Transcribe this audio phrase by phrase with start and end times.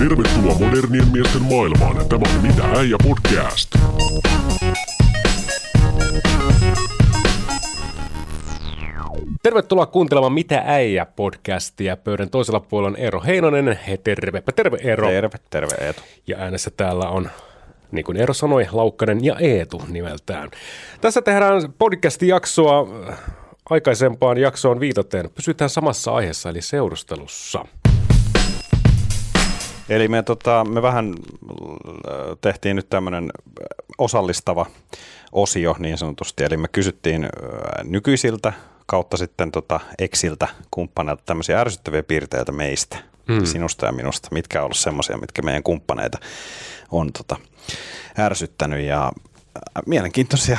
[0.00, 2.08] Tervetuloa modernien miesten maailmaan.
[2.08, 3.74] Tämä on Mitä äijä podcast.
[9.42, 11.96] Tervetuloa kuuntelemaan Mitä äijä podcastia.
[11.96, 13.78] Pöydän toisella puolella on Eero Heinonen.
[13.88, 15.08] He, tervepä, terve Eero.
[15.08, 16.02] Terve, terve Eetu.
[16.26, 17.30] Ja äänessä täällä on,
[17.92, 20.50] niin kuin Eero sanoi, Laukkanen ja Eetu nimeltään.
[21.00, 22.88] Tässä tehdään podcast-jaksoa
[23.70, 25.30] aikaisempaan jaksoon viitaten.
[25.34, 27.64] Pysytään samassa aiheessa, eli seurustelussa.
[29.90, 33.30] Eli me, tota, me vähän äh, tehtiin nyt tämmöinen
[33.98, 34.66] osallistava
[35.32, 37.30] osio niin sanotusti, eli me kysyttiin äh,
[37.84, 38.52] nykyisiltä
[38.86, 42.98] kautta sitten tota exiltä kumppaneilta tämmöisiä ärsyttäviä piirteitä meistä,
[43.28, 43.44] mm.
[43.44, 46.18] sinusta ja minusta, mitkä on ollut semmoisia, mitkä meidän kumppaneita
[46.90, 47.36] on tota,
[48.18, 49.29] ärsyttänyt ja äh,
[49.86, 50.58] mielenkiintoisia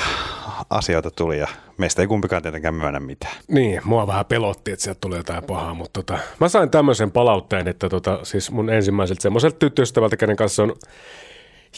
[0.70, 3.36] asioita tuli ja meistä ei kumpikaan tietenkään myönnä mitään.
[3.48, 7.68] Niin, mua vähän pelotti, että sieltä tulee jotain pahaa, mutta tota, mä sain tämmöisen palautteen,
[7.68, 10.76] että tota, siis mun ensimmäiseltä semmoiselta tyttöystävältä, kenen kanssa on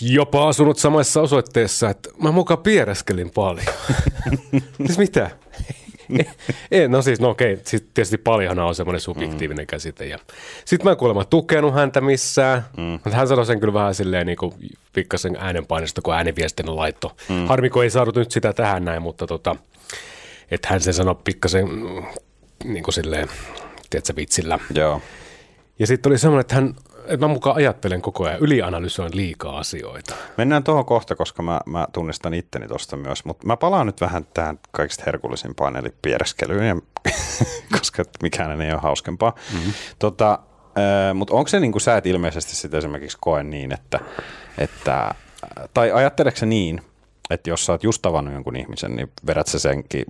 [0.01, 3.75] jopa asunut samassa osoitteessa, että mä mukaan piereskelin paljon.
[4.85, 5.29] siis mitä?
[6.71, 9.67] Ei, no siis, no okei, siis tietysti paljon on semmoinen subjektiivinen mm.
[9.67, 10.05] käsite.
[10.05, 10.19] Ja
[10.65, 12.83] sitten mä en kuulemma tukenut häntä missään, mm.
[12.83, 14.53] mutta hän sanoi sen kyllä vähän silleen niin kuin
[14.93, 17.15] pikkasen äänenpainosta, kun ääniviestin laitto.
[17.29, 17.47] Mm.
[17.47, 19.55] Harmi, kun ei saanut nyt sitä tähän näin, mutta tota,
[20.51, 22.03] että hän sen sanoi pikkasen mm,
[22.63, 23.27] niin kuin silleen,
[23.89, 24.59] tiedätkö, vitsillä.
[24.75, 25.01] Joo.
[25.79, 26.75] Ja sitten oli semmoinen, että hän
[27.07, 30.15] että mä mukaan ajattelen koko ajan, ylianalysoin liikaa asioita.
[30.37, 34.27] Mennään tuohon kohta, koska mä, mä tunnistan itteni tuosta myös, mutta mä palaan nyt vähän
[34.33, 36.81] tähän kaikista herkullisimpaan, eli piereskelyyn,
[37.77, 39.35] koska mikään ei ole hauskempaa.
[39.53, 39.73] Mm-hmm.
[39.99, 40.39] Tota,
[40.77, 43.99] äh, mutta onko se niin kuin sä et ilmeisesti sitten esimerkiksi koe niin, että,
[44.57, 45.15] että
[45.73, 46.81] tai ajatteleeko se niin,
[47.29, 50.05] että jos sä oot just tavannut jonkun ihmisen, niin vedät sä senkin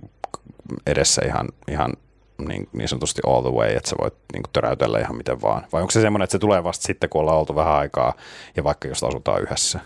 [0.86, 1.92] edessä ihan, ihan
[2.38, 5.66] niin, niin sanotusti all the way, että sä voit niin kuin töräytellä ihan miten vaan?
[5.72, 8.12] Vai onko se semmoinen, että se tulee vasta sitten, kun ollaan oltu vähän aikaa
[8.56, 9.80] ja vaikka jos asutaan yhdessä?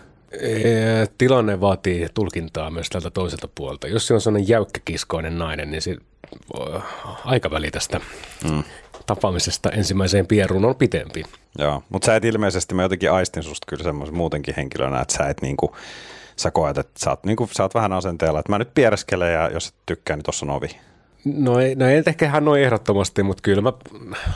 [1.17, 3.87] Tilanne vaatii tulkintaa myös tältä toiselta puolta.
[3.87, 5.95] Jos se on sellainen jäykkäkiskoinen nainen, niin se
[7.25, 8.01] aikaväli tästä
[8.43, 8.63] mm.
[9.05, 11.23] tapaamisesta ensimmäiseen pieruun on pitempi.
[11.57, 15.29] Joo, mutta sä et ilmeisesti, mä jotenkin aistin susta kyllä semmoisen muutenkin henkilönä, että sä
[15.29, 15.75] et niinku,
[16.35, 19.49] sä koet, että sä oot, niinku, sä oot vähän asenteella, että mä nyt piereskelen ja
[19.53, 20.69] jos et tykkää, niin tossa on ovi.
[21.25, 23.73] No ei, no ei ehkä hän ole ehdottomasti, mutta kyllä mä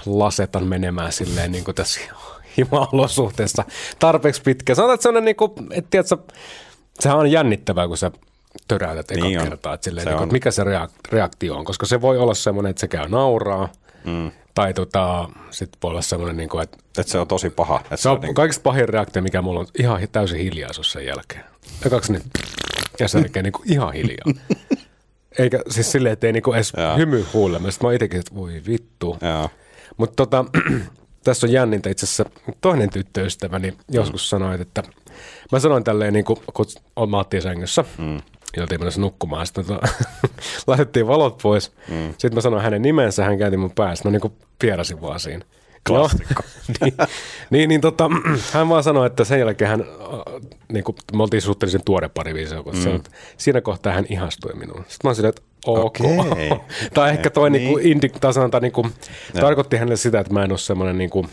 [0.05, 2.01] lasetan menemään silleen niin kuin tässä
[2.57, 3.63] hima-olosuhteessa
[3.99, 4.75] tarpeeksi pitkä.
[4.75, 6.17] Sanotaan, että sellainen, niin kuin, että tiedätkö,
[6.99, 8.11] sehän on jännittävää, kun sä
[8.67, 10.63] töräytät eka niin kertaa, että, silleen, se niin kuin, mikä se
[11.11, 13.69] reaktio on, koska se voi olla semmoinen, että se käy nauraa,
[14.05, 14.31] mm.
[14.55, 17.79] tai tota, sitten voi olla semmoinen, niin kuin, että, että se on tosi paha.
[17.83, 18.35] Että se on niin...
[18.35, 21.43] kaikista pahin reaktio, mikä mulla on ihan täysin hiljaisuus sen jälkeen.
[21.85, 22.23] Ekaksi niin,
[22.99, 24.25] ja sen jälkeen niin kuin ihan hiljaa.
[25.39, 26.95] Eikä siis silleen, että ei niinku edes Jaa.
[26.95, 27.71] hymy huulemme.
[27.71, 29.17] Sitten mä itsekin, että voi vittu.
[29.97, 30.45] Mutta tota,
[31.23, 32.25] tässä on jännintä itse asiassa
[32.61, 33.77] toinen tyttöystäväni mm.
[33.89, 34.83] joskus sanoi, että
[35.51, 36.37] mä sanoin tälleen, niin kun
[37.09, 38.21] mä oottiin sängyssä, mm.
[38.55, 39.87] ja oltiin menossa nukkumaan, sitten tota,
[40.67, 41.71] laitettiin valot pois.
[41.89, 42.09] Mm.
[42.09, 45.45] Sitten mä sanoin hänen nimensä, hän käänti mun päästä, mä niin kuin pierasin vaan siinä.
[45.87, 46.43] Klassikko.
[46.81, 46.93] niin,
[47.49, 48.09] niin, niin tota,
[48.51, 49.85] hän vaan sanoi, että sen jälkeen hän,
[50.71, 52.81] niin kuin, me oltiin suhteellisen tuore pari viisi, kun mm.
[52.81, 54.85] sanoi, että siinä kohtaa hän ihastui minuun.
[54.87, 55.97] Sitten mä olin että ok.
[56.19, 56.49] Okay.
[56.93, 57.63] tai ehkä toi niin.
[57.63, 58.09] niin kuin, indi,
[58.51, 58.91] tai niin kuin,
[59.39, 61.27] tarkoitti hänelle sitä, että mä en ole semmoinen niin kuin,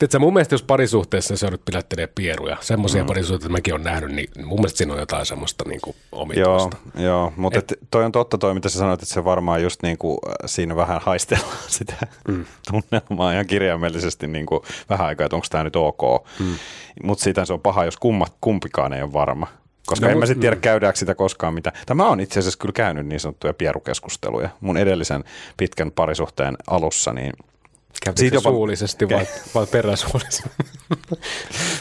[0.00, 3.06] Tiedätkö, mun mielestä jos parisuhteessa se nyt pilättelee pieruja, semmoisia mm.
[3.06, 6.76] parisuhteita mäkin olen nähnyt, niin mun mielestä siinä on jotain semmoista niin kuin omituista.
[6.94, 9.82] Joo, joo mutta et, toi on totta toi, mitä sä sanoit, että se varmaan just
[9.82, 11.94] niin kuin äh, siinä vähän haistellaan sitä
[12.28, 12.44] mm.
[12.70, 16.26] tunnelmaa ihan kirjaimellisesti niin kuin vähän aikaa, että onko tämä nyt ok.
[16.38, 16.54] Mm.
[17.02, 19.46] Mutta siitä se on paha, jos kummat, kumpikaan ei ole varma.
[19.86, 20.62] Koska no, en mä sitten tiedä, mm.
[20.62, 21.72] käydäänkö sitä koskaan mitä.
[21.86, 24.48] Tämä on itse asiassa kyllä käynyt niin sanottuja pierukeskusteluja.
[24.60, 25.24] Mun edellisen
[25.56, 27.32] pitkän parisuhteen alussa, niin–
[28.04, 28.50] Käytitkö jopa...
[28.50, 30.50] suullisesti vai, vai peräsuullisesti?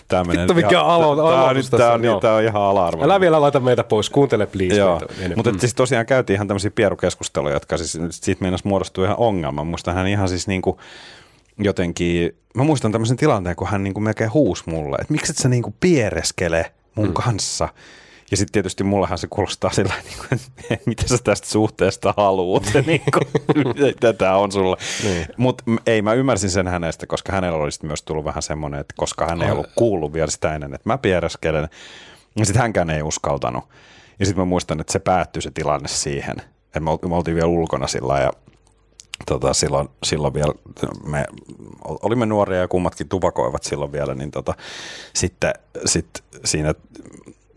[0.07, 3.03] Tämä menee Vittu mikä alo, tämä, on, tämä, on, niin, tämä on ihan alarma.
[3.03, 4.75] Älä vielä laita meitä pois, kuuntele please.
[4.75, 5.01] Joo,
[5.35, 5.59] mutta mm.
[5.59, 9.63] siis tosiaan käytiin ihan tämmöisiä pierukeskusteluja, jotka siis siitä meinasi muodostua ihan ongelma.
[9.63, 10.77] Muistan hän ihan siis niin kuin
[11.57, 15.37] jotenkin, mä muistan tämmöisen tilanteen, kun hän niin kuin melkein huusi mulle, että miksi et
[15.37, 17.13] sä niin kuin piereskele mun mm.
[17.13, 17.69] kanssa.
[18.31, 22.63] Ja sitten tietysti mullehan se kuulostaa sillä niin kuin, että mitä sä tästä suhteesta haluut,
[22.85, 24.77] niin kuin, tätä on sulle.
[25.03, 25.27] Niin.
[25.37, 29.25] Mutta ei, mä ymmärsin sen hänestä, koska hänellä olisi myös tullut vähän semmoinen, että koska
[29.25, 31.69] hän ei ollut kuullut vielä sitä ennen, että mä piereskelen.
[32.35, 33.63] Ja sitten hänkään ei uskaltanut.
[34.19, 36.35] Ja sitten mä muistan, että se päättyi se tilanne siihen,
[36.65, 38.31] että me oltiin vielä ulkona sillä ja
[39.25, 40.53] tota, silloin, silloin vielä
[41.05, 41.25] me
[42.01, 44.53] olimme nuoria ja kummatkin tupakoivat silloin vielä, niin tota,
[45.13, 45.53] sitten
[45.85, 46.73] sit siinä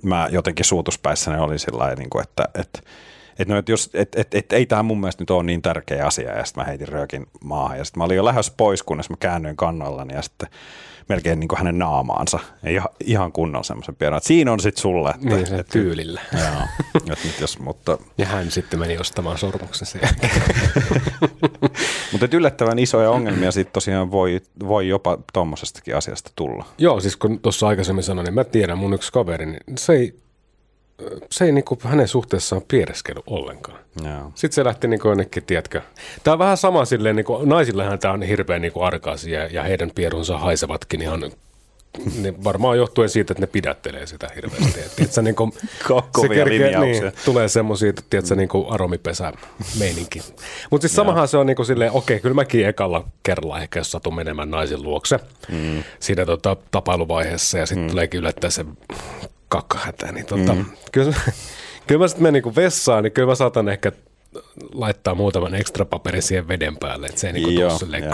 [0.02, 2.81] mä jotenkin suutuspäissäni olin sillä niin kuin, että, että
[3.38, 6.06] Että no, et jos, et, et, et, ei tämä mun mielestä nyt ole niin tärkeä
[6.06, 9.10] asia, ja sitten mä heitin röökin maahan, ja sitten mä olin jo lähes pois, kunnes
[9.10, 10.49] mä käännyin kannallani, ja sitten
[11.08, 14.16] melkein niin kuin hänen naamaansa, ja ihan, ihan kunnolla semmoisen pienen.
[14.16, 15.10] Et siinä on sitten sulle.
[15.10, 16.20] Että, Niin, se tyylillä.
[16.32, 16.62] Joo,
[17.12, 20.00] et nyt jos, mutta, Ja hän sitten meni ostamaan sormuksen sen
[22.12, 26.64] mutta yllättävän isoja ongelmia sitten tosiaan voi, voi jopa tuommoisestakin asiasta tulla.
[26.78, 30.22] Joo, siis kun tuossa aikaisemmin sanoin, niin mä tiedän mun yksi kaveri, niin se ei,
[31.31, 33.78] se ei niinku hänen suhteessaan piereskellyt ollenkaan.
[34.04, 34.32] Joo.
[34.34, 35.81] Sitten se lähti niinku jonnekin, tiedätkö.
[36.25, 40.38] Tämä on vähän sama silleen, niinku, naisillehan tämä on hirveän niinku arkaisia ja heidän pierunsa
[40.38, 41.32] haisevatkin ihan
[42.22, 44.81] ne varmaan johtuen siitä, että ne pidättelee sitä hirveästi.
[44.81, 45.52] Et, tiedätkö, niin kuin,
[46.12, 47.02] Kovia linjauksia.
[47.02, 49.32] niin, tulee semmoisia, tiedätkö, niin kuin aromipesä
[49.78, 50.22] meininki.
[50.70, 53.90] Mutta siis samahan se on niin kuin silleen, okei, kyllä mäkin ekalla kerralla ehkä, jos
[53.90, 55.82] satun menemään naisen luokse mm.
[56.00, 57.90] siinä tota, tapailuvaiheessa ja sitten mm.
[57.90, 58.64] tuleekin yllättäen se
[59.52, 60.64] kakkahätä, niin tota, mm.
[60.93, 61.14] kyllä,
[61.87, 63.93] kyllä mä sitten menen niin vessaan, niin kyllä mä saatan ehkä
[64.75, 68.12] laittaa muutaman ekstra paperin siihen veden päälle, että se ei niinku Joo, tuu silleen, joo.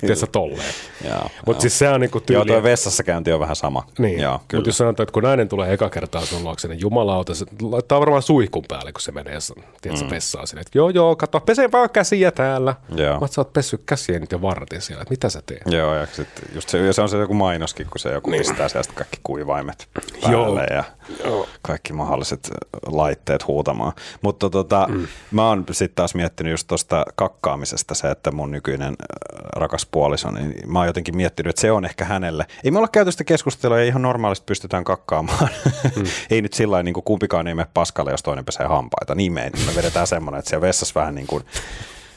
[0.00, 0.74] tiedätkö, tolleen.
[1.04, 1.60] Joo, Mutta joo.
[1.60, 3.86] siis se on niinku Joo, tyyli, tuo vessassa käynti on vähän sama.
[3.98, 7.34] niin, Joo, mutta jos sanotaan, että kun nainen tulee eka kertaa sun luokse, niin jumalauta,
[7.34, 9.38] se laittaa varmaan suihkun päälle, kun se menee
[9.82, 10.10] tiedätkö, mm.
[10.10, 12.74] vessaan sinne, että joo, joo, kato, pese vaan käsiä täällä.
[12.94, 13.20] Joo.
[13.20, 15.62] Mä sä oot pessyt käsiä nyt jo vartin siellä, että mitä sä teet?
[15.66, 18.38] Joo, ja sit just se, ja se on se joku mainoskin, kun se joku niin.
[18.38, 19.88] pistää sieltä kaikki kuivaimet
[20.22, 20.76] päälle Joo.
[20.76, 20.84] ja
[21.24, 21.48] Joo.
[21.62, 22.50] kaikki mahdolliset
[22.86, 23.92] laitteet huutamaan.
[24.22, 25.06] Mutta tota, mm.
[25.30, 30.30] mä oon sitten taas miettinyt just tuosta kakkaamisesta se, että mun nykyinen äh, rakas puoliso,
[30.30, 32.46] niin mä oon jotenkin miettinyt, että se on ehkä hänelle.
[32.64, 35.48] Ei me olla käyty sitä keskustelua ja ihan normaalisti pystytään kakkaamaan.
[35.96, 36.04] Mm.
[36.30, 39.14] ei nyt sillä niin kuin kumpikaan ei mene paskalle, jos toinen pesee hampaita.
[39.14, 41.44] Niin me, me vedetään semmoinen, että siellä vessassa vähän niin kuin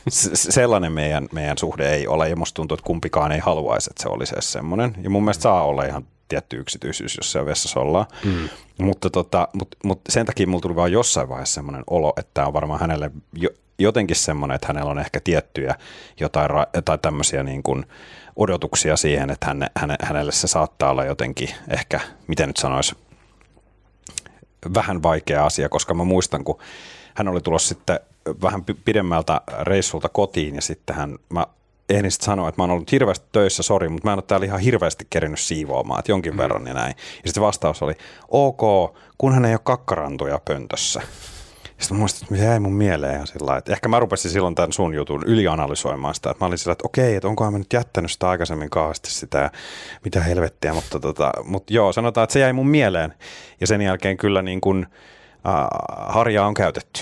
[0.09, 4.09] sellainen meidän, meidän suhde ei ole, ja musta tuntuu, että kumpikaan ei haluaisi, että se
[4.09, 4.95] olisi edes semmoinen.
[5.03, 8.05] Ja mun mielestä saa olla ihan tietty yksityisyys, jos siellä vessassa ollaan.
[8.25, 8.49] Mm.
[8.77, 12.47] Mutta tota, mut, mut sen takia mulla tuli vaan jossain vaiheessa semmoinen olo, että tämä
[12.47, 13.49] on varmaan hänelle jo,
[13.79, 15.75] jotenkin semmoinen, että hänellä on ehkä tiettyjä
[16.19, 17.85] jotain, ra- jotain tämmöisiä niin kuin
[18.35, 22.95] odotuksia siihen, että häne, häne, hänelle se saattaa olla jotenkin ehkä, miten nyt sanoisi,
[24.75, 26.59] vähän vaikea asia, koska mä muistan, kun
[27.13, 27.99] hän oli tulossa sitten
[28.41, 31.47] vähän pi- pidemmältä reissulta kotiin ja sitten hän, mä
[31.89, 34.45] ehdin sitten sanoa, että mä oon ollut hirveästi töissä, sori, mutta mä en ole täällä
[34.45, 36.37] ihan hirveästi kerinyt siivoamaan, että jonkin mm.
[36.37, 36.95] verran ja näin.
[36.97, 37.93] Ja sitten vastaus oli,
[38.27, 41.01] ok, kunhan ei ole kakkarantuja pöntössä.
[41.81, 44.55] Sitten mä muistin, että se jäi mun mieleen ihan sillä että ehkä mä rupesin silloin
[44.55, 47.73] tämän sun jutun ylianalysoimaan sitä, että mä olin sillä, että okei, että onkohan mä nyt
[47.73, 49.49] jättänyt sitä aikaisemmin kauheasti sitä ja
[50.05, 53.13] mitä helvettiä, mutta, tota, mutta joo, sanotaan, että se jäi mun mieleen
[53.61, 54.87] ja sen jälkeen kyllä niin kuin
[55.47, 55.67] äh,
[56.07, 57.01] harjaa on käytetty.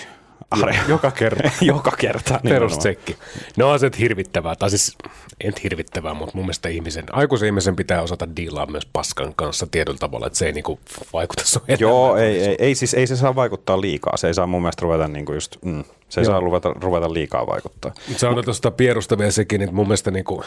[0.51, 0.81] Harja.
[0.87, 1.51] Joka kerta.
[1.61, 2.39] Joka kerta.
[2.43, 3.17] Perustsekki.
[3.57, 4.97] No on se hirvittävää, tai siis
[5.43, 9.97] en hirvittävää, mutta mun mielestä ihmisen, aikuisen ihmisen pitää osata diilaa myös paskan kanssa tietyllä
[9.97, 10.79] tavalla, että se ei niinku
[11.13, 14.17] vaikuta sun Joo, ei, ei, ei, siis ei se saa vaikuttaa liikaa.
[14.17, 16.33] Se ei saa mun mielestä ruveta niin kuin just, mm, se ei Joo.
[16.33, 17.91] saa ruveta, ruveta liikaa vaikuttaa.
[18.17, 20.43] Se on tuosta pierusta vielä sekin, että mun mielestä niinku,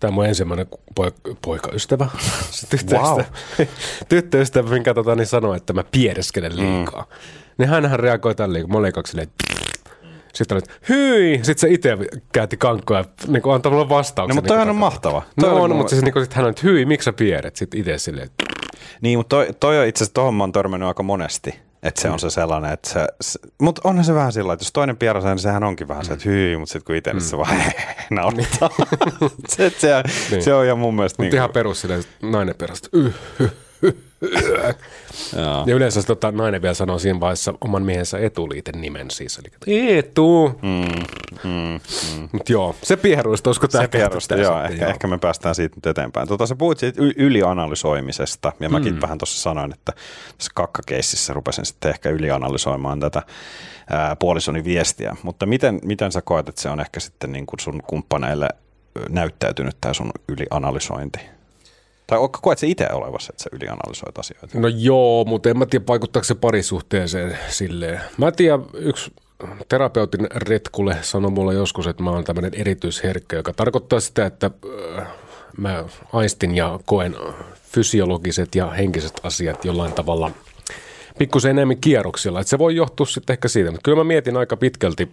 [0.00, 0.66] tämä mun ensimmäinen
[1.00, 2.06] poik- poikaystävä,
[2.70, 3.20] tyttöystävä, Wow.
[4.08, 7.02] tyttöystävä, minkä tota, niin sanoi, että mä piereskelen liikaa.
[7.02, 7.16] Mm.
[7.58, 9.28] Niin hänhän reagoi tälleen, kun mä olin silleen,
[10.34, 11.96] sitten oli, että hyi, sitten se itse
[12.32, 14.36] käytti kankkoa ja niin kuin antoi mulle vastauksen.
[14.36, 15.22] No, mutta niin toihan on mahtava.
[15.36, 17.04] No Toi oli on, mun- mutta siis niin kuin, sit hän on, että hyi, miksi
[17.04, 17.56] sä pieret?
[17.56, 18.30] Sitten itse silleen,
[19.00, 21.60] Niin, mutta toi, toi on itse asiassa, tohon mä oon törmännyt aika monesti.
[21.86, 24.72] Että se on se sellainen, että se, se mutta onhan se vähän sillä, että jos
[24.72, 27.20] toinen pierasee, niin sehän onkin vähän se, että hyi, mutta sitten kun itse, mm.
[27.20, 27.56] se vaan
[28.10, 28.70] naurattaa.
[29.56, 30.42] se, se, Niin.
[30.42, 33.52] se, on ihan mun mielestä mutta niin ihan perus silleen, nainen perästä, yh, hyh,
[33.82, 33.94] hyh,
[35.36, 35.64] Joo.
[35.66, 39.38] Ja yleensä se, tota, nainen vielä sanoo siinä vaiheessa oman miehensä etuliiten nimen siis.
[39.38, 40.58] Eli Etu.
[40.62, 41.02] Mm,
[41.44, 41.80] mm,
[42.16, 42.28] mm.
[42.32, 45.86] Mutta joo, se pieruista, olisiko tämä Se pierusta, joo, ehkä, ehkä me päästään siitä nyt
[45.86, 46.28] eteenpäin.
[46.28, 49.00] Tota, sä puhuit siitä y- ylianalysoimisesta, ja mäkin mm.
[49.00, 49.92] vähän tuossa sanoin, että
[50.38, 53.22] tässä kakkakeississä rupesin sitten ehkä ylianalysoimaan tätä
[53.90, 55.16] ää, puolisoni viestiä.
[55.22, 58.48] Mutta miten, miten sä koet, että se on ehkä sitten niin kuin sun kumppaneille
[59.08, 61.35] näyttäytynyt tämä sun ylianalysointi?
[62.06, 64.58] Tai koet se itse olevassa, että sä ylianalysoit asioita?
[64.58, 68.00] No joo, mutta en mä tiedä vaikuttaako se parisuhteeseen silleen.
[68.18, 69.12] Mä tiedän, yksi
[69.68, 74.50] terapeutin retkule sanoi mulle joskus, että mä oon tämmöinen erityisherkkä, joka tarkoittaa sitä, että
[74.98, 75.06] äh,
[75.56, 77.16] mä aistin ja koen
[77.62, 80.30] fysiologiset ja henkiset asiat jollain tavalla
[81.18, 82.40] pikkusen enemmän kierroksilla.
[82.40, 85.10] Että se voi johtua sitten ehkä siitä, mutta kyllä mä mietin aika pitkälti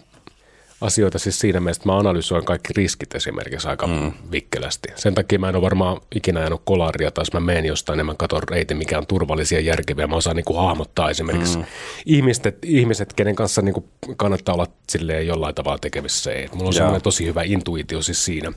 [0.81, 4.11] asioita siis siinä mielessä, että mä analysoin kaikki riskit esimerkiksi aika mm.
[4.31, 4.89] vikkelästi.
[4.95, 8.05] Sen takia mä en ole varmaan ikinä ajanut kolaria, tai jos mä menen jostain, niin
[8.05, 10.07] mä katson reitin, mikä on turvallisia ja järkeviä.
[10.07, 11.65] Mä osaan niin kuin hahmottaa esimerkiksi mm.
[12.05, 13.85] ihmiset, ihmiset, kenen kanssa niin kuin
[14.17, 16.31] kannattaa olla silleen jollain tavalla tekemissä.
[16.53, 18.51] Mulla on semmoinen tosi hyvä intuitio siis siinä.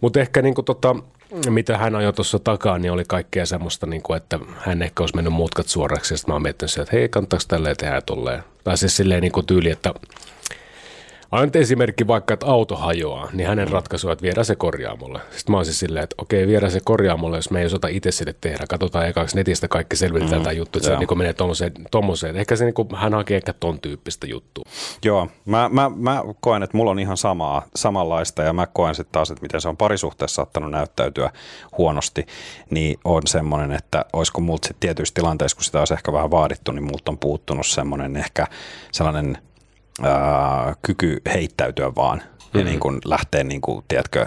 [0.00, 0.96] Mutta ehkä niin kuin tota,
[1.50, 5.16] mitä hän ajoi tuossa takaa, niin oli kaikkea semmoista, niin kuin, että hän ehkä olisi
[5.16, 6.14] mennyt mutkat suoraksi.
[6.14, 8.42] Ja sitten mä oon miettinyt että hei, kannattaako tälleen tehdä tolleen.
[8.64, 9.94] Tai siis silleen niin kuin tyyli, että
[11.30, 15.20] Ainut esimerkki vaikka, että auto hajoaa, niin hänen ratkaisu on, että viedään se korjaamolle.
[15.30, 18.10] Sitten mä oon siis silleen, että okei, viedään se korjaamolle, jos me ei osata itse
[18.10, 18.64] sille tehdä.
[18.68, 21.00] Katsotaan ekaksi netistä kaikki selvitetään mm, tämä juttu, että joo.
[21.00, 22.36] se niin menee tommoseen, tommoseen.
[22.36, 24.64] Ehkä se niin kuin, hän hakee ehkä ton tyyppistä juttua.
[25.04, 29.12] Joo, mä, mä, mä koen, että mulla on ihan samaa, samanlaista ja mä koen sitten
[29.12, 31.30] taas, että miten se on parisuhteessa saattanut näyttäytyä
[31.78, 32.26] huonosti,
[32.70, 36.72] niin on semmoinen, että olisiko multa sitten tietyissä tilanteissa, kun sitä olisi ehkä vähän vaadittu,
[36.72, 38.46] niin multa on puuttunut semmoinen ehkä
[38.92, 39.38] sellainen
[40.02, 42.58] ää, kyky heittäytyä vaan mm-hmm.
[42.60, 44.26] ja niin kuin lähteä, niin kuin, tiedätkö,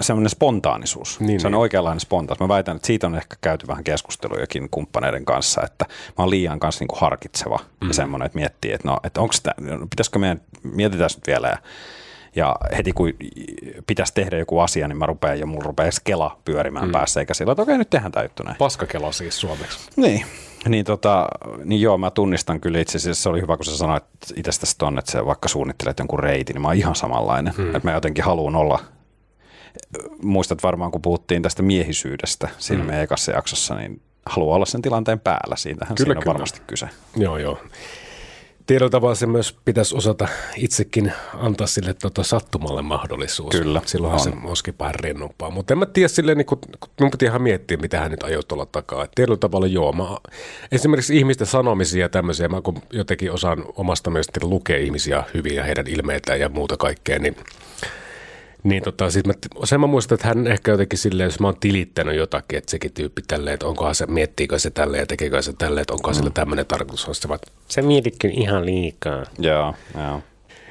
[0.00, 1.20] semmoinen spontaanisuus.
[1.20, 1.60] Niin, se on niin.
[1.60, 2.48] oikeanlainen spontaanisuus.
[2.48, 6.60] Mä väitän, että siitä on ehkä käyty vähän keskustelujakin kumppaneiden kanssa, että mä oon liian
[6.60, 7.88] kanssa niin kuin harkitseva mm.
[7.88, 9.54] ja semmoinen, että miettii, että no, että onko sitä,
[9.90, 11.58] pitäisikö meidän, mietitään nyt vielä ja
[12.36, 13.12] ja heti kun
[13.86, 16.92] pitäisi tehdä joku asia, niin mä rupean ja mulla rupeaa kela pyörimään mm.
[16.92, 18.56] päässä, eikä sillä, että okei, nyt tehdään tämä juttu näin.
[18.56, 19.78] Paskakela siis suomeksi.
[19.96, 20.24] Niin,
[20.68, 21.28] niin, tota,
[21.64, 24.04] niin joo, mä tunnistan kyllä itse asiassa, se oli hyvä, kun sä sanoit
[24.36, 27.54] itsestäsi tuonne, että sä vaikka suunnittelet jonkun reitin, niin mä oon ihan samanlainen.
[27.56, 27.66] Hmm.
[27.66, 28.78] Että mä jotenkin haluan olla,
[30.22, 32.86] muistat varmaan kun puhuttiin tästä miehisyydestä siinä hmm.
[32.86, 36.32] meidän ekassa jaksossa, niin haluan olla sen tilanteen päällä, siitähän kyllä, siinä on kyllä.
[36.32, 36.88] varmasti kyse.
[37.16, 37.58] Joo, joo
[38.68, 43.56] tietyllä tavalla se myös pitäisi osata itsekin antaa sille tota, sattumalle mahdollisuus.
[43.56, 43.82] Kyllä.
[43.86, 44.24] Silloinhan on.
[44.24, 45.50] se olisikin vähän rennompaa.
[45.50, 46.58] Mutta en mä tiedä silleen, niin kun,
[47.00, 49.04] mun piti ihan miettiä, mitä hän nyt ajoi tuolla takaa.
[49.04, 49.92] Et tietyllä tavalla joo.
[49.92, 50.04] Mä,
[50.72, 55.64] esimerkiksi ihmisten sanomisia ja tämmöisiä, mä kun jotenkin osaan omasta mielestäni lukea ihmisiä hyvin ja
[55.64, 57.36] heidän ilmeitään ja muuta kaikkea, niin
[58.68, 59.32] niin tota, sit mä,
[59.64, 62.92] sen mä muistan, että hän ehkä jotenkin silleen, jos mä oon tilittänyt jotakin, että sekin
[62.92, 66.18] tyyppi tälleen, että onkohan se, miettiikö se tälleen ja tekeekö se tälleen, että onkohan mm.
[66.18, 69.24] sillä tämmöinen tarkoitus, on se vaan, se mietitkö ihan liikaa.
[69.38, 70.22] Joo, joo.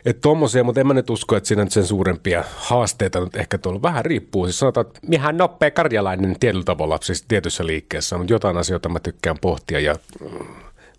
[0.06, 3.58] Että tommosia, mutta en mä nyt usko, että siinä nyt sen suurempia haasteita nyt ehkä
[3.58, 4.46] tuolla vähän riippuu.
[4.46, 9.00] Siis sanotaan, että ihan nopea karjalainen tietyllä tavalla, siis tietyssä liikkeessä, mutta jotain asioita mä
[9.00, 9.96] tykkään pohtia ja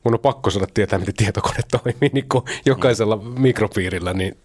[0.08, 4.36] mun on pakko saada tietää, miten tietokone toimii niin kuin jokaisella mikropiirillä, niin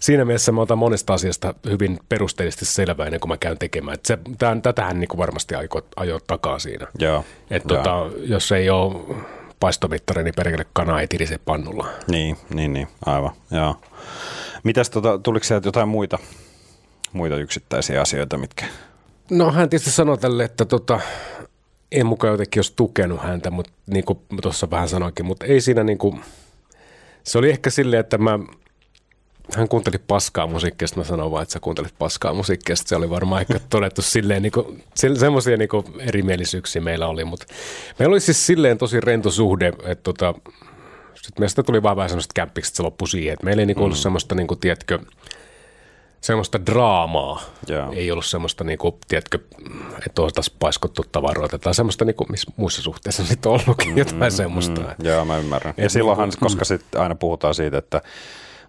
[0.00, 3.94] siinä mielessä mä otan monesta asiasta hyvin perusteellisesti selvää ennen kuin mä käyn tekemään.
[3.94, 6.86] Et se, tämän, tätähän niin kuin varmasti ajo, ajo takaa siinä.
[6.98, 7.24] Joo.
[7.50, 9.16] Et tota, jos ei ole
[9.60, 11.86] paistomittari, niin perkele kana ei tirise pannulla.
[12.08, 13.76] Niin, niin, niin, aivan, joo.
[14.62, 16.18] Mitäs tota, tuliko sieltä jotain muita,
[17.12, 18.66] muita yksittäisiä asioita, mitkä
[19.30, 21.00] No hän tietysti sanoi tälle, että tota,
[21.92, 25.84] en mukaan jotenkin olisi tukenut häntä, mutta niin kuin tuossa vähän sanoinkin, mutta ei siinä
[25.84, 26.20] niin kuin,
[27.22, 28.38] se oli ehkä silleen, että mä,
[29.56, 33.40] hän kuunteli paskaa musiikkia, mä sanoin vaan, että sä kuuntelit paskaa musiikkia, se oli varmaan
[33.40, 37.46] ehkä todettu silleen, niin kuin, se, semmoisia niin kuin erimielisyyksiä meillä oli, mutta
[37.98, 40.34] meillä oli siis silleen tosi rento suhde, että tota,
[41.14, 43.74] sitten meistä tuli vaan vähän semmoista kämppiksi, että se loppui siihen, että meillä ei niin
[43.74, 44.02] kuin ollut mm.
[44.02, 44.98] semmoista, niin kuin, tiedätkö,
[46.22, 47.42] semmoista draamaa.
[47.70, 47.88] Yeah.
[47.92, 49.38] Ei ollut semmoista, niin kuin, tiedätkö,
[50.06, 54.32] että oltaisiin paiskottu tavaroita tai semmoista, niin kuin, missä muissa suhteissa sitten ollutkin mm, jotain
[54.32, 54.80] mm, semmoista.
[54.80, 55.74] Mm, joo, mä ymmärrän.
[55.76, 58.02] Ja silloinhan, niin kuin, koska sitten aina puhutaan siitä, että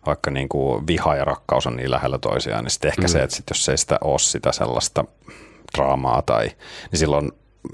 [0.05, 3.07] vaikka niin kuin viha ja rakkaus on niin lähellä toisiaan, niin sitten ehkä mm.
[3.07, 5.05] se, että sit jos ei sitä ole sitä sellaista
[5.77, 6.45] draamaa tai,
[6.91, 7.31] niin silloin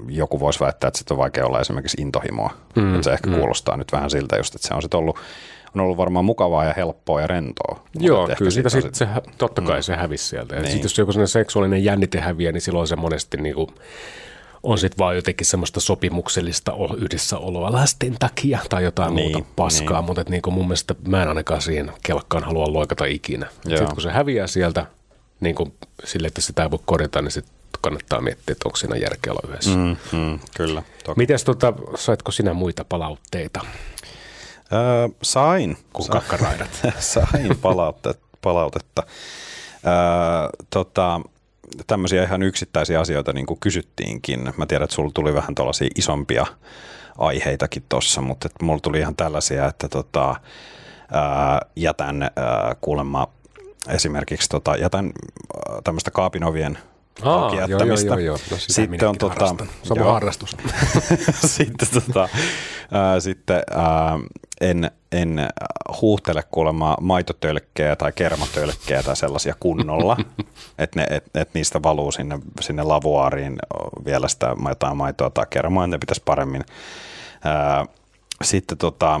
[0.08, 2.50] joku voisi väittää, että sitten on vaikea olla esimerkiksi intohimoa.
[2.76, 3.36] Mm, että se ehkä mm.
[3.36, 5.18] kuulostaa nyt vähän siltä just, että se on sitten ollut
[5.74, 7.84] on ollut varmaan mukavaa ja helppoa ja rentoa.
[7.98, 9.08] Joo, kyllä siitä sit se,
[9.38, 9.82] totta kai mm.
[9.82, 10.54] se hävisi sieltä.
[10.54, 10.66] niin.
[10.66, 13.68] sitten jos joku seksuaalinen jännite häviää, niin silloin se monesti niin kuin
[14.62, 20.06] on sitten vaan jotenkin semmoista sopimuksellista yhdessäoloa lasten takia tai jotain niin, muuta paskaa, niin.
[20.06, 23.46] mutta niin kuin mun mielestä mä en ainakaan siihen kelkkaan halua loikata ikinä.
[23.62, 24.86] Sitten kun se häviää sieltä
[25.40, 25.72] niin kuin
[26.04, 29.48] sille, että sitä ei voi korjata, niin sitten kannattaa miettiä, että onko siinä järkeä olla
[29.48, 29.76] yhdessä.
[29.76, 30.82] Mm, mm, kyllä.
[31.16, 33.60] Mites tota, saitko sinä muita palautteita?
[34.72, 35.76] Öö, sain.
[35.92, 36.70] Kun kakkaraidat.
[36.98, 38.26] sain palautetta.
[38.42, 39.02] palautetta.
[39.86, 39.92] Öö,
[40.70, 41.20] tota,
[41.86, 44.52] tämmöisiä ihan yksittäisiä asioita niin kuin kysyttiinkin.
[44.56, 46.46] Mä tiedän, että sulla tuli vähän tuollaisia isompia
[47.18, 50.36] aiheitakin tuossa, mutta että mulla tuli ihan tällaisia, että tota,
[51.12, 53.28] ää, jätän ää, kuulemma
[53.88, 55.12] esimerkiksi tota, jätän
[55.84, 56.78] tämmöistä kaapinovien
[57.22, 58.38] Aa, joo, joo, joo, joo.
[58.50, 60.56] No, sitten on tota, Se on harrastus.
[61.56, 62.28] sitten, tota,
[62.90, 64.18] ää, sitten ää,
[64.60, 65.48] en, en
[66.00, 70.16] huuhtele kuulemma maitotölkkejä tai kermatölkkejä tai sellaisia kunnolla,
[70.78, 73.58] että et, et niistä valuu sinne, sinne lavuaariin
[74.04, 76.64] vielä sitä jotain maitoa tai kermaa, ne pitäisi paremmin.
[77.44, 77.86] Ää,
[78.44, 79.20] sitten tota,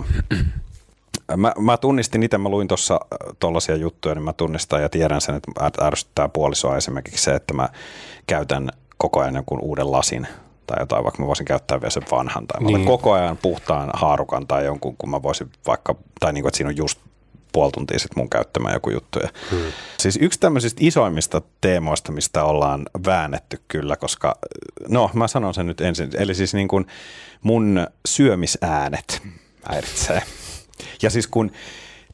[1.36, 3.00] mä, mä tunnistin itse, mä luin tuossa
[3.38, 7.68] tuollaisia juttuja, niin mä tunnistan ja tiedän sen, että ärsyttää puolisoa esimerkiksi se, että mä
[8.26, 10.26] käytän koko ajan jonkun uuden lasin
[10.66, 12.84] tai jotain, vaikka mä voisin käyttää vielä sen vanhan, tai niin.
[12.84, 16.68] koko ajan puhtaan haarukan tai jonkun, kun mä voisin vaikka, tai niin kuin, että siinä
[16.68, 16.98] on just
[17.52, 19.18] puoli tuntia sitten mun käyttämään joku juttu.
[19.50, 19.72] Hmm.
[19.98, 24.38] Siis yksi tämmöisistä isoimmista teemoista, mistä ollaan väännetty kyllä, koska
[24.88, 26.86] no mä sanon sen nyt ensin, eli siis niin kuin
[27.42, 29.22] mun syömisäänet
[29.64, 30.22] häiritsee.
[31.02, 31.50] Ja siis kun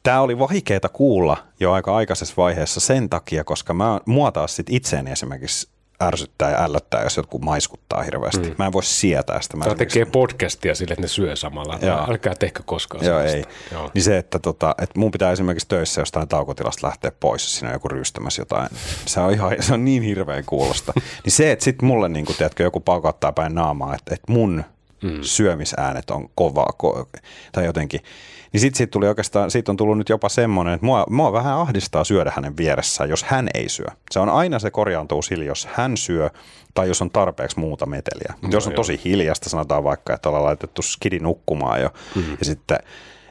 [0.03, 4.67] Tämä oli vaikeaa kuulla jo aika aikaisessa vaiheessa sen takia, koska mä, mua taas sit
[4.69, 5.69] itseäni esimerkiksi
[6.03, 8.49] ärsyttää ja ällöttää, jos jotkut maiskuttaa hirveästi.
[8.49, 8.55] Mm.
[8.57, 9.57] Mä en voi sietää sitä.
[9.57, 11.79] Tämä tekee podcastia sille, että ne syö samalla.
[11.81, 12.05] Joo.
[12.09, 13.43] Älkää tehkö koskaan Joo, ei.
[13.71, 13.91] Joo.
[13.93, 17.69] Niin se, että, tota, että mun pitää esimerkiksi töissä jostain taukotilasta lähteä pois, jos siinä
[17.69, 18.69] on joku rystämässä jotain.
[19.05, 20.93] Se on, ihan, se on niin hirveän kuulosta.
[21.23, 24.63] niin se, että sitten mulle, niin kun, tiedätkö, joku paukottaa päin naamaa, että, että mun
[25.03, 25.19] mm.
[25.21, 27.19] syömisäänet on kova ko-
[27.51, 28.01] tai jotenkin–
[28.53, 31.57] niin sitten siitä tuli oikeastaan, siitä on tullut nyt jopa semmoinen, että mua, mua vähän
[31.57, 33.87] ahdistaa syödä hänen vieressään, jos hän ei syö.
[34.11, 36.29] Se on aina se korjaantuu sillä, jos hän syö
[36.73, 38.33] tai jos on tarpeeksi muuta meteliä.
[38.41, 42.37] No, jos on tosi hiljasta, sanotaan vaikka, että ollaan laitettu skidi nukkumaan jo mm-hmm.
[42.39, 42.77] ja sitten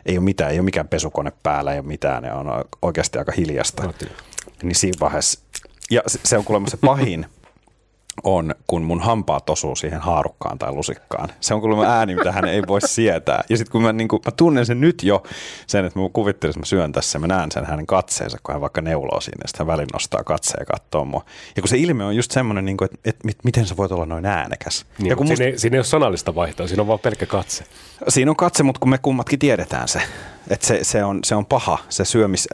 [0.06, 2.46] ei ole mitään, ei ole mikään pesukone päällä, ei ole mitään, ne on
[2.82, 3.92] oikeasti aika hiljasta.
[4.62, 5.40] Niin siinä vaiheessa,
[5.90, 7.26] ja se on kuulemma se pahin,
[8.24, 11.28] on, kun mun hampaat osuu siihen haarukkaan tai lusikkaan.
[11.40, 13.44] Se on kuulemma ääni, mitä hän ei voi sietää.
[13.48, 15.22] Ja sitten kun mä, niin kun, mä tunnen sen nyt jo,
[15.66, 18.60] sen, että mä kuvittelin, että mä syön tässä, mä näen sen hänen katseensa, kun hän
[18.60, 21.24] vaikka neuloo sinne, sitten hän välin nostaa katseen ja katsoo mua.
[21.56, 24.06] Ja kun se ilme on just semmoinen, niin että, että, että miten sä voit olla
[24.06, 24.86] noin äänekäs.
[24.98, 25.36] Niin, ja kun musta...
[25.36, 27.64] siinä, ei, siinä ei ole sanallista vaihtoa, siinä on vaan pelkkä katse.
[28.08, 30.02] Siinä on katse, mutta kun me kummatkin tiedetään se.
[30.50, 32.48] Että se, se, on, se on paha, se syömis,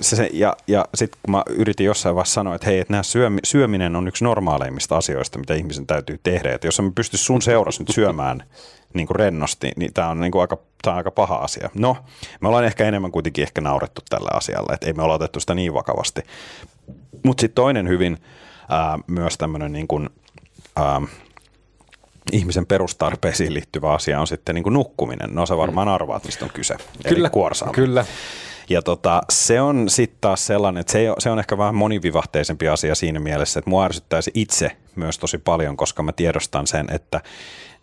[0.00, 3.38] se, se, ja, ja sitten kun mä yritin jossain vaiheessa sanoa, että hei, että syömi,
[3.44, 6.54] syöminen on yksi normaaleimmista asioista, mitä ihmisen täytyy tehdä.
[6.54, 8.42] Että jos mä pysty sun seurassa nyt syömään
[8.94, 11.70] niin kuin rennosti, niin tämä on, niin kuin aika, tää on aika paha asia.
[11.74, 11.96] No,
[12.40, 15.54] me ollaan ehkä enemmän kuitenkin ehkä naurettu tällä asialla, että ei me olla otettu sitä
[15.54, 16.22] niin vakavasti.
[17.24, 18.18] Mutta sitten toinen hyvin
[18.68, 20.10] ää, myös tämmöinen niin kuin,
[20.76, 21.02] ää,
[22.32, 25.34] ihmisen perustarpeisiin liittyvä asia on sitten niin kuin nukkuminen.
[25.34, 25.94] No se varmaan mm.
[25.94, 26.76] arvaat, mistä on kyse.
[27.08, 28.04] Kyllä, Eli kyllä.
[28.70, 32.94] Ja tota, se on sitten taas sellainen, että se, se on ehkä vähän monivivahteisempi asia
[32.94, 37.20] siinä mielessä, että mua ärsyttäisi itse myös tosi paljon, koska mä tiedostan sen, että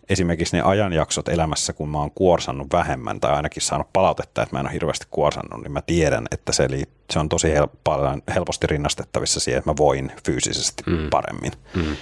[0.08, 4.60] esimerkiksi ne ajanjaksot elämässä, kun mä oon kuorsannut vähemmän tai ainakin saanut palautetta, että mä
[4.60, 8.66] en ole hirveästi kuorsannut, niin mä tiedän, että se, li, se on tosi hel- helposti
[8.66, 11.10] rinnastettavissa siihen, että mä voin fyysisesti mm.
[11.10, 11.52] paremmin.
[11.74, 11.96] Mm.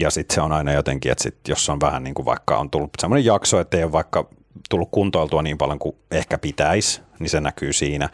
[0.00, 2.70] Ja sitten se on aina jotenkin, että sit, jos on vähän niin kuin vaikka on
[2.70, 4.28] tullut sellainen jakso, että ei ole vaikka
[4.70, 8.08] tullut kuntoiltua niin paljon kuin ehkä pitäisi, niin se näkyy siinä.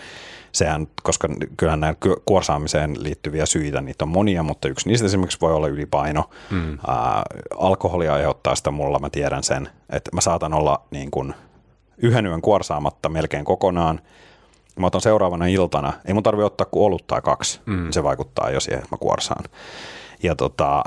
[0.52, 5.52] Sehän, koska kyllähän nämä kuorsaamiseen liittyviä syitä, niitä on monia, mutta yksi niistä esimerkiksi voi
[5.52, 6.30] olla ylipaino.
[6.50, 6.78] Mm.
[6.86, 7.22] Ää,
[7.56, 11.34] alkoholia aiheuttaa sitä mulla, mä tiedän sen, että mä saatan olla niin kuin
[11.98, 14.00] yhden yön kuorsaamatta melkein kokonaan.
[14.76, 17.90] Mä otan seuraavana iltana, ei mun tarvi ottaa kuin olutta tai kaksi, mm.
[17.90, 19.44] se vaikuttaa jo siihen, että mä kuorsaan.
[20.22, 20.84] Ja tota,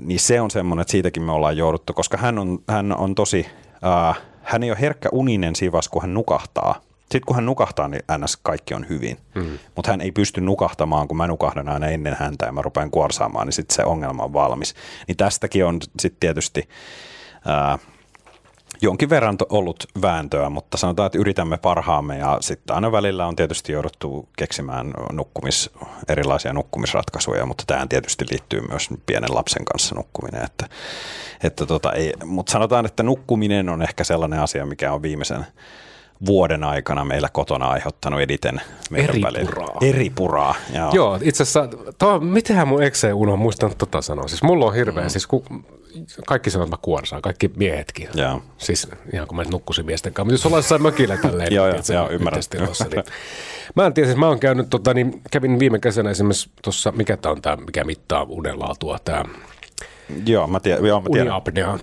[0.00, 3.46] niin se on semmoinen, että siitäkin me ollaan jouduttu, koska hän on, hän on tosi,
[3.84, 6.80] äh, hän ei ole herkkä uninen sivas, kun hän nukahtaa.
[7.00, 8.36] Sitten kun hän nukahtaa, niin ns.
[8.42, 9.18] kaikki on hyvin.
[9.34, 9.58] Mm.
[9.76, 13.46] Mutta hän ei pysty nukahtamaan, kun mä nukahdan aina ennen häntä ja mä rupean kuorsaamaan,
[13.46, 14.74] niin sitten se ongelma on valmis.
[15.08, 16.68] Niin tästäkin on sitten tietysti...
[17.48, 17.93] Äh,
[18.82, 23.72] jonkin verran ollut vääntöä, mutta sanotaan, että yritämme parhaamme ja sitten aina välillä on tietysti
[23.72, 25.70] jouduttu keksimään nukkumis,
[26.08, 30.44] erilaisia nukkumisratkaisuja, mutta tähän tietysti liittyy myös pienen lapsen kanssa nukkuminen.
[30.44, 30.68] Että,
[31.42, 35.46] että tota, ei, mutta sanotaan, että nukkuminen on ehkä sellainen asia, mikä on viimeisen
[36.26, 38.60] vuoden aikana meillä kotona aiheuttanut editen
[38.94, 39.78] eri puraa.
[39.80, 40.90] Eri puraa, joo.
[40.94, 44.28] joo itse asiassa, to, mitenhän mun ekseen unohon muistan tota sanoa.
[44.28, 45.10] Siis mulla on hirveä, mm.
[45.10, 45.44] siis ku,
[46.26, 48.08] kaikki sanoo, että mä kuorsaan, kaikki miehetkin.
[48.14, 48.42] Joo.
[48.58, 50.24] Siis ihan kun mä nukkusin miesten kanssa.
[50.24, 52.42] Mutta jos ollaan jossain mökillä tälleen, joo, joo, joo, ymmärrän.
[52.90, 53.04] Niin.
[53.76, 57.16] Mä en tiedä, siis mä oon käynyt, tota, niin kävin viime kesänä esimerkiksi tuossa, mikä
[57.16, 59.24] tää on tämä, mikä mittaa unenlaatua, tämä
[60.26, 60.86] Joo, mä tiedän.
[60.86, 61.32] Joo, mä tiedän.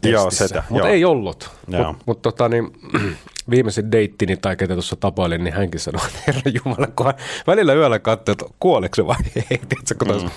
[0.04, 0.64] Joo, sitä.
[0.70, 1.50] Mutta ei ollut.
[1.68, 2.74] Mutta mut, tota, niin,
[3.50, 7.16] viimeisin deittini tai ketä tuossa tapailin, niin hänkin sanoi, että herra Jumala, kun hän
[7.48, 9.44] välillä yöllä katsoi, että kuoleeko se vai ei.
[9.70, 10.30] Tiedätkö, kun mm.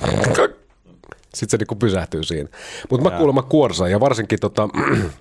[1.35, 2.49] Sitten se niinku pysähtyy siinä.
[2.91, 4.69] Mutta mä kuulemma kuorsaan ja varsinkin tota,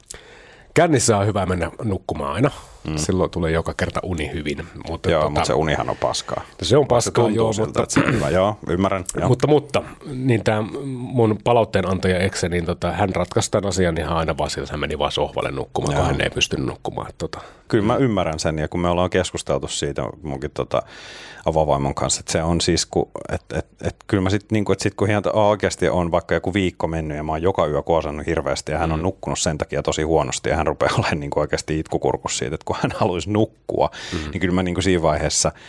[0.74, 2.52] kännissä on hyvä mennä nukkumaan aina.
[2.88, 2.98] Mm.
[2.98, 4.68] Silloin tulee joka kerta uni hyvin.
[4.88, 6.44] Mutta, joo, tota, mutta se unihan on paskaa.
[6.62, 7.54] Se on paskaa, se joo.
[7.54, 8.30] Siltä, mutta, että se on hyvä.
[8.30, 9.04] Joo, ymmärrän.
[9.18, 9.28] Joo.
[9.28, 14.18] Mutta, mutta niin tämä mun palautteen antaja Ekse, niin tota, hän ratkaisi tämän asian ihan
[14.18, 16.02] aina vaan sillä, hän meni vaan sohvalle nukkumaan, joo.
[16.02, 17.12] kun hän ei pystynyt nukkumaan.
[17.18, 17.42] Tota.
[17.68, 20.82] Kyllä mä ymmärrän sen, ja kun me ollaan keskusteltu siitä munkin tota,
[21.46, 22.88] avavaimon kanssa, että se on siis,
[23.32, 26.34] että et, et, kyllä mä sitten, niin kuin, että sit kun ihan oikeasti on vaikka
[26.34, 29.04] joku viikko mennyt, ja mä oon joka yö kuosannut hirveästi, ja hän on mm.
[29.04, 32.73] nukkunut sen takia tosi huonosti, ja hän rupeaa olemaan niin oikeasti itkukurkus siitä, että kun
[32.82, 34.32] hän haluaisi nukkua, mm.
[34.32, 35.52] niin kyllä mä niin kuin siinä vaiheessa–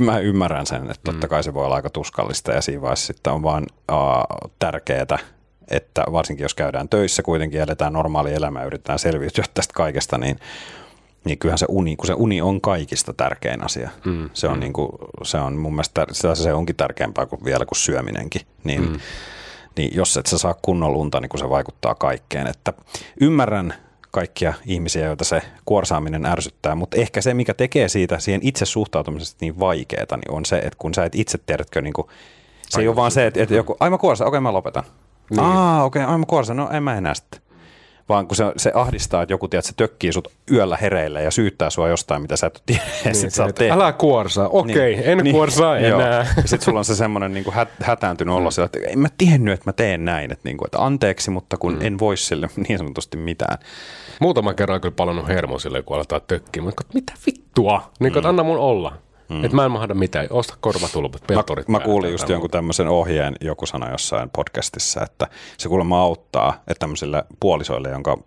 [0.00, 3.32] mä ymmärrän sen, että totta kai se voi olla aika tuskallista ja siinä vaiheessa sitten
[3.32, 5.18] on vaan uh, tärkeää,
[5.70, 10.38] että varsinkin jos käydään töissä kuitenkin, eletään normaali elämä ja yritetään selviytyä tästä kaikesta, niin,
[11.24, 13.90] niin kyllähän se uni, kun se uni on kaikista tärkein asia.
[14.04, 14.30] Mm.
[14.32, 14.60] Se, on mm.
[14.60, 14.88] niin kuin,
[15.22, 18.42] se on mun mielestä, se onkin tärkeämpää kuin vielä kuin syöminenkin.
[18.64, 18.98] Niin, mm.
[19.76, 22.46] niin jos et sä saa kunnon lunta, niin kun se vaikuttaa kaikkeen.
[22.46, 22.72] Että
[23.20, 23.74] ymmärrän
[24.12, 29.38] kaikkia ihmisiä, joita se kuorsaaminen ärsyttää, mutta ehkä se, mikä tekee siitä siihen itse suhtautumisesta
[29.40, 32.08] niin vaikeaa, niin on se, että kun sä et itse tiedätkö, niin kuin,
[32.68, 34.84] se ei ole vaan se, että, että joku, ai mä kuorsa, okei okay, mä lopetan.
[35.30, 35.40] Niin.
[35.40, 37.40] Aa, okei, okay, ai mä kuorsa, no en mä enää sitten
[38.08, 41.70] vaan kun se, se ahdistaa, että joku tiedät, se tökkii sut yöllä hereille ja syyttää
[41.70, 42.82] sua jostain, mitä sä et tiedä.
[43.04, 46.24] Niin, sit sä et, älä kuorsaa, okei, okay, niin, en niin, kuorsaa enää.
[46.24, 49.68] Sitten sulla on se semmoinen niin hä, hätääntynyt olo sillä, että en mä tiennyt, että
[49.68, 51.82] mä teen näin, että, niin kuin, että anteeksi, mutta kun mm.
[51.82, 53.58] en voi sille niin sanotusti mitään.
[54.20, 56.62] Muutama kerran kyllä palannut hermo sille, kun aletaan tökkiä.
[56.62, 57.90] Mutta mitä vittua?
[58.00, 58.28] Niin kuin, mm.
[58.28, 58.96] anna mun olla.
[59.32, 59.44] Mm.
[59.44, 60.26] Että mä en mahda mitään.
[60.30, 61.68] Osta korvatulpat, peltorit.
[61.68, 66.52] Mä, mä kuulin just jonkun tämmöisen ohjeen, joku sana jossain podcastissa, että se kuulemma auttaa,
[66.58, 68.18] että tämmöisille puolisoille, jonka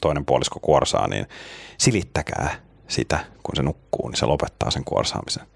[0.00, 1.26] toinen puolisko kuorsaa, niin
[1.78, 2.54] silittäkää
[2.88, 5.46] sitä, kun se nukkuu, niin se lopettaa sen kuorsaamisen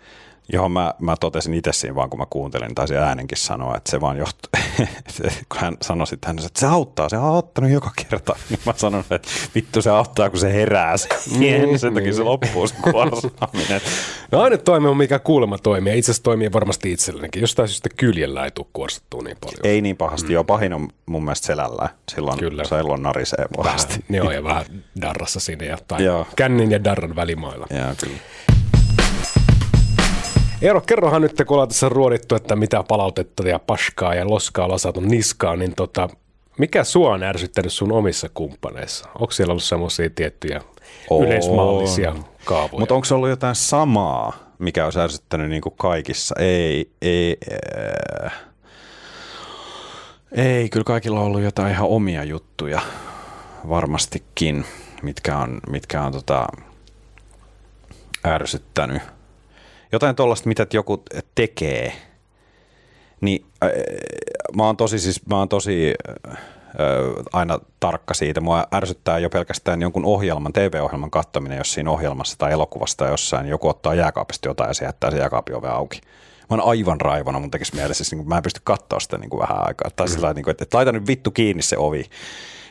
[0.53, 4.01] johon mä, mä totesin itse siinä vaan, kun mä kuuntelin, taisin äänenkin sanoa, että se
[4.01, 4.51] vaan johtuu,
[5.53, 8.37] kun hän sanoi sitten, että se auttaa, se on auttanut joka kerta.
[8.51, 12.15] Niin mä sanon, että vittu se auttaa, kun se herää sen niin, sen takia niin.
[12.15, 13.81] se loppuu se kuorsaaminen.
[14.33, 17.41] No aina toimii, mikä kuulemma toimii, itse asiassa toimii varmasti itsellenikin.
[17.41, 19.61] Jostain syystä kyljellä ei tule kuorsattua niin paljon.
[19.65, 20.33] Ei niin pahasti, mm.
[20.33, 21.89] joo, pahin on mun mielestä selällä.
[22.15, 22.65] Silloin, Kyllä.
[22.65, 24.05] silloin narisee pahasti.
[24.17, 24.65] Joo, ja vähän
[25.01, 25.99] darrassa sinne ja tai
[26.37, 27.67] kännin ja darran välimailla.
[27.71, 28.17] Joo, kyllä.
[30.63, 34.79] Eero, kerrohan nyt, kun ollaan tässä ruodittu, että mitä palautetta ja paskaa ja loskaa ollaan
[34.79, 36.09] saatu niskaan, niin tota,
[36.59, 39.09] mikä sua on ärsyttänyt sun omissa kumppaneissa?
[39.15, 40.61] Onko siellä ollut semmoisia tiettyjä
[41.11, 41.27] on.
[41.27, 42.15] yleismallisia
[42.47, 42.81] kaavoja?
[42.81, 46.35] Mutta onko se ollut jotain samaa, mikä olisi ärsyttänyt niin kuin kaikissa?
[46.39, 47.37] Ei, ei,
[48.25, 48.33] äh.
[50.33, 52.81] ei, kyllä kaikilla on ollut jotain ihan omia juttuja
[53.69, 54.65] varmastikin,
[55.03, 56.47] mitkä on, mitkä on tota,
[58.27, 59.03] ärsyttänyt–
[59.93, 61.03] jotain tuollaista, mitä joku
[61.35, 61.93] tekee,
[63.21, 63.71] niin äh,
[64.57, 65.95] mä oon tosi, siis, mä oon tosi
[66.29, 66.39] äh,
[67.33, 68.41] aina tarkka siitä.
[68.41, 73.47] Mua ärsyttää jo pelkästään jonkun ohjelman, TV-ohjelman kattominen, jos siinä ohjelmassa tai elokuvassa tai jossain
[73.47, 76.01] joku ottaa jääkaapista jotain ja se jättää se jääkaapin ove auki.
[76.51, 79.19] Mä oon aivan raivona, mun tekisi mielessä, siis, niin kuin, mä en pysty katsoa sitä
[79.19, 79.91] niin kuin vähän aikaa.
[79.97, 80.13] Tai mm.
[80.13, 82.05] sillä niin kuin, että, että laita nyt vittu kiinni se ovi.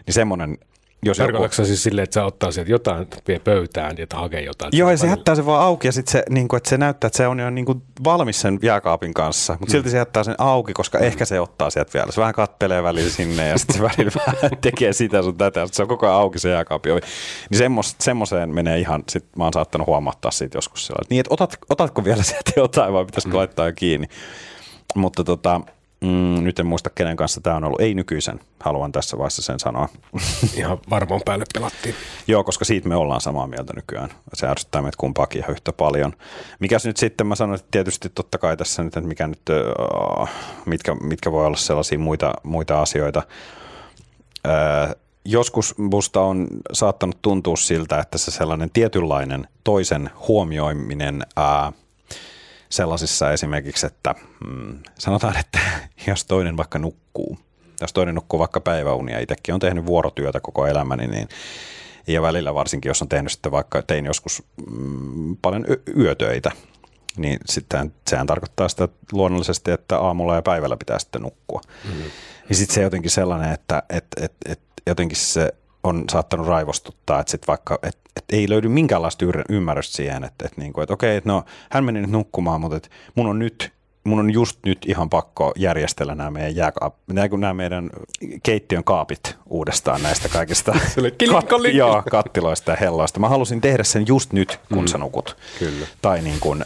[0.05, 0.57] Niin semmoinen
[1.05, 1.67] jos Tarkoitatko joku...
[1.67, 4.69] siis silleen, että sä ottaa sieltä jotain, vie pöytään ja hakee jotain?
[4.73, 7.07] Joo, ja se jättää sen vaan auki ja sitten se, niin kuin, että se näyttää,
[7.07, 9.71] että se on jo niin kuin valmis sen jääkaapin kanssa, mutta mm.
[9.71, 11.03] silti se jättää sen auki, koska mm.
[11.03, 12.11] ehkä se ottaa sieltä vielä.
[12.11, 15.81] Se vähän kattelee välillä sinne ja sitten se välillä vähän tekee sitä sun tätä, se
[15.81, 17.01] on koko ajan auki se jääkaapi ovi.
[17.49, 21.19] Niin semmos, semmoiseen menee ihan, sit mä oon saattanut huomattaa siitä joskus sillä, että niin,
[21.19, 23.37] että otat, otatko vielä sieltä jotain vai pitäisikö mm.
[23.37, 24.07] laittaa jo kiinni.
[24.95, 25.61] Mutta tota,
[26.01, 27.81] Mm, nyt en muista kenen kanssa tämä on ollut.
[27.81, 29.89] Ei nykyisen, haluan tässä vaiheessa sen sanoa.
[30.57, 31.95] Ihan varmaan päälle pelattiin.
[32.27, 34.09] Joo, koska siitä me ollaan samaa mieltä nykyään.
[34.33, 36.13] Se ärsyttää meitä kumpaakin ihan yhtä paljon.
[36.59, 39.41] Mikäs nyt sitten, mä sanoin, että tietysti totta kai tässä nyt, että mikä nyt,
[40.19, 40.29] uh,
[40.65, 43.23] mitkä, mitkä voi olla sellaisia muita, muita asioita.
[44.47, 51.84] Uh, joskus musta on saattanut tuntua siltä, että se sellainen tietynlainen toisen huomioiminen uh,
[52.75, 54.15] sellaisissa esimerkiksi, että
[54.47, 55.59] mm, sanotaan, että
[56.07, 57.39] jos toinen vaikka nukkuu,
[57.81, 61.27] jos toinen nukkuu vaikka päiväunia, itsekin on tehnyt vuorotyötä koko elämäni, niin
[62.07, 65.65] ja välillä varsinkin, jos on tehnyt sitten vaikka, tein joskus mm, paljon
[65.97, 66.51] yötöitä,
[67.17, 71.61] niin sitten sehän tarkoittaa sitä luonnollisesti, että aamulla ja päivällä pitää sitten nukkua.
[71.83, 72.03] Mm-hmm.
[72.49, 75.53] Ja sitten se jotenkin sellainen, että et, et, et jotenkin se
[75.85, 80.57] on saattanut raivostuttaa, että sit vaikka, et, et ei löydy minkäänlaista ymmärrystä siihen, että, et
[80.57, 83.74] niinku, et okei, että no hän meni nyt nukkumaan, mutta et mun on nyt
[84.05, 86.95] mun on just nyt ihan pakko järjestellä nämä meidän jääkaap,
[87.37, 87.89] nämä meidän
[88.43, 90.71] keittiön kaapit uudestaan näistä kaikista
[91.43, 93.19] kat- joo, kattiloista ja helloista.
[93.19, 94.87] Mä halusin tehdä sen just nyt, kun mm.
[94.87, 95.37] sä nukut.
[95.59, 95.87] Kyllä.
[96.01, 96.63] Tai niin kuin...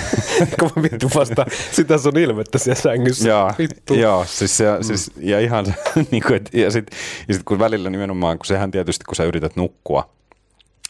[0.60, 3.28] kun mä vittu vasta sitä sun ilmettä siellä sängyssä.
[3.28, 3.94] joo, vittu.
[3.94, 4.82] joo siis, ja, mm.
[4.82, 5.74] siis, ja ihan
[6.10, 6.98] niin kuin, ja sitten
[7.30, 10.08] sit kun välillä nimenomaan, kun sehän tietysti kun sä yrität nukkua,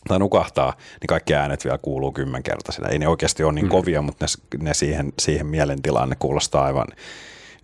[0.08, 2.88] tai nukahtaa, niin kaikki äänet vielä kuuluu kymmenkertaisina.
[2.88, 3.70] Ei ne oikeasti ole niin mm.
[3.70, 6.86] kovia, mutta ne, ne siihen, siihen mielentilaan ne kuulostaa aivan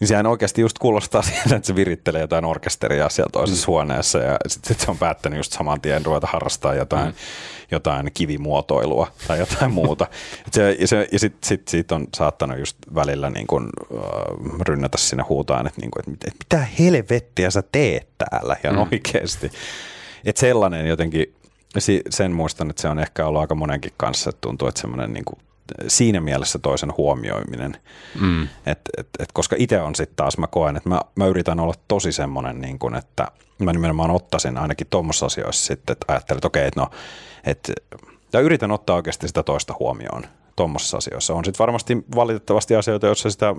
[0.03, 3.67] niin sehän oikeasti just kuulostaa siihen, että se virittelee jotain orkesteria siellä toisessa mm.
[3.67, 7.15] huoneessa ja sitten sit se on päättänyt just saman tien ruveta harrastaa jotain, mm.
[7.71, 10.07] jotain kivimuotoilua tai jotain muuta.
[10.47, 14.61] Et se, ja se, ja sitten sit, siitä on saattanut just välillä niin kun, äh,
[14.61, 18.83] rynnätä sinne huutaan, että, niin kun, että mitä helvettiä sä teet täällä ihan mm.
[18.93, 19.51] oikeasti.
[20.25, 21.35] Että sellainen jotenkin
[21.81, 25.13] si- sen muistan, että se on ehkä ollut aika monenkin kanssa, että tuntuu, että semmoinen
[25.13, 25.39] niin kuin,
[25.89, 27.77] siinä mielessä toisen huomioiminen.
[28.21, 28.43] Mm.
[28.43, 31.75] Et, et, et, koska itse on sitten taas, mä koen, että mä, mä yritän olla
[31.89, 36.47] tosi semmoinen, niin kuin, että mä nimenomaan ottaisin ainakin tuommoisissa asioissa sitten, että ajattelen, että
[36.47, 36.91] okei, että no,
[37.45, 37.73] että
[38.33, 40.25] ja yritän ottaa oikeasti sitä toista huomioon
[40.57, 41.35] tuommoisissa asioissa.
[41.35, 43.55] On sitten varmasti valitettavasti asioita, joissa sitä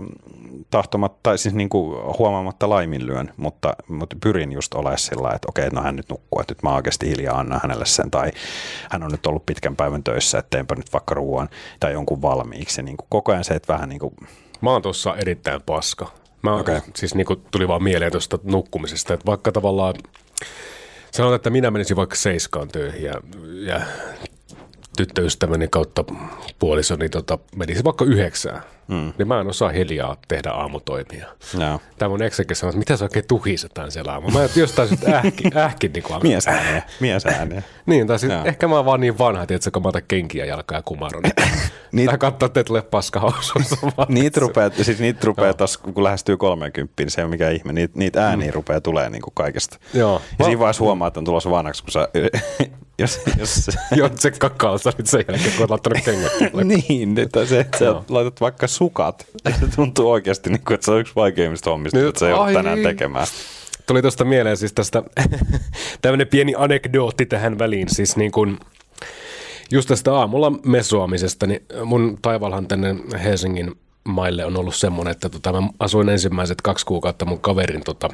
[0.70, 5.70] tahtomatta, tai siis niin kuin huomaamatta laiminlyön, mutta, mutta pyrin just olemaan sillä että okei,
[5.70, 8.32] no hän nyt nukkuu, että nyt mä oikeasti hiljaa annan hänelle sen, tai
[8.90, 12.84] hän on nyt ollut pitkän päivän töissä, että teenpä nyt vaikka ruoan tai jonkun valmiiksi.
[12.84, 14.16] Niin kuin koko ajan se, että vähän niin kuin...
[14.62, 16.12] Mä oon tuossa erittäin paska.
[16.42, 16.82] Mä okay.
[16.96, 19.96] siis niin kuin tuli vaan mieleen tuosta nukkumisesta, että vaikka tavallaan
[21.12, 23.14] sanotaan, että minä menisin vaikka seiskaan töihin ja,
[23.66, 23.82] ja
[24.98, 26.04] tyttöystäväni kautta
[26.60, 29.14] puolisoni tota, menisi vaikka yhdeksään, mm.
[29.18, 31.28] niin mä en osaa hiljaa tehdä aamutoimia.
[31.58, 31.82] No.
[31.98, 34.30] Tämä mun eksäkin sanoi, että mitä sä oikein tuhisetaan siellä aamu.
[34.32, 36.84] Mä jostain sitten ähki, ähki niin kuin Miesääniä.
[37.00, 37.64] Miesääniä.
[37.86, 40.78] niin, tai sitten ehkä mä oon vaan niin vanha, että kun mä otan kenkiä jalkaa
[40.78, 41.24] ja kumaron.
[41.92, 42.06] Niit...
[42.10, 43.34] Tai katsoa, että tulee paska
[44.08, 47.74] niitä rupeaa, siis niitä rupeaa taas, kun lähestyy 30, niin se ei ole mikään ihme.
[47.74, 48.54] Niitä, niitä ääniä mm.
[48.54, 49.78] rupeaa tulee niin kuin kaikesta.
[49.94, 50.22] Joo.
[50.40, 52.08] Ja siinä vaiheessa huomaa, että on tulossa vanhaksi, kun sä
[52.98, 56.32] jos, jos Joo, se kakalsa nyt sen jälkeen, kun olet laittanut kengät.
[56.88, 59.28] niin, että se, että sä laitat vaikka sukat.
[59.60, 62.54] Se tuntuu oikeasti, niin kuin, että se on yksi vaikeimmista hommista, että se ei ole
[62.54, 63.28] tänään tekemään.
[63.88, 65.04] Tuli tuosta mieleen siis tästä
[66.02, 67.90] tämmöinen pieni anekdootti tähän väliin.
[67.90, 68.60] Siis niin kuin,
[69.72, 73.72] just tästä aamulla mesoamisesta, niin mun taivalhan tänne Helsingin
[74.04, 78.10] maille on ollut semmoinen, että tota, mä asuin ensimmäiset kaksi kuukautta mun kaverin tota,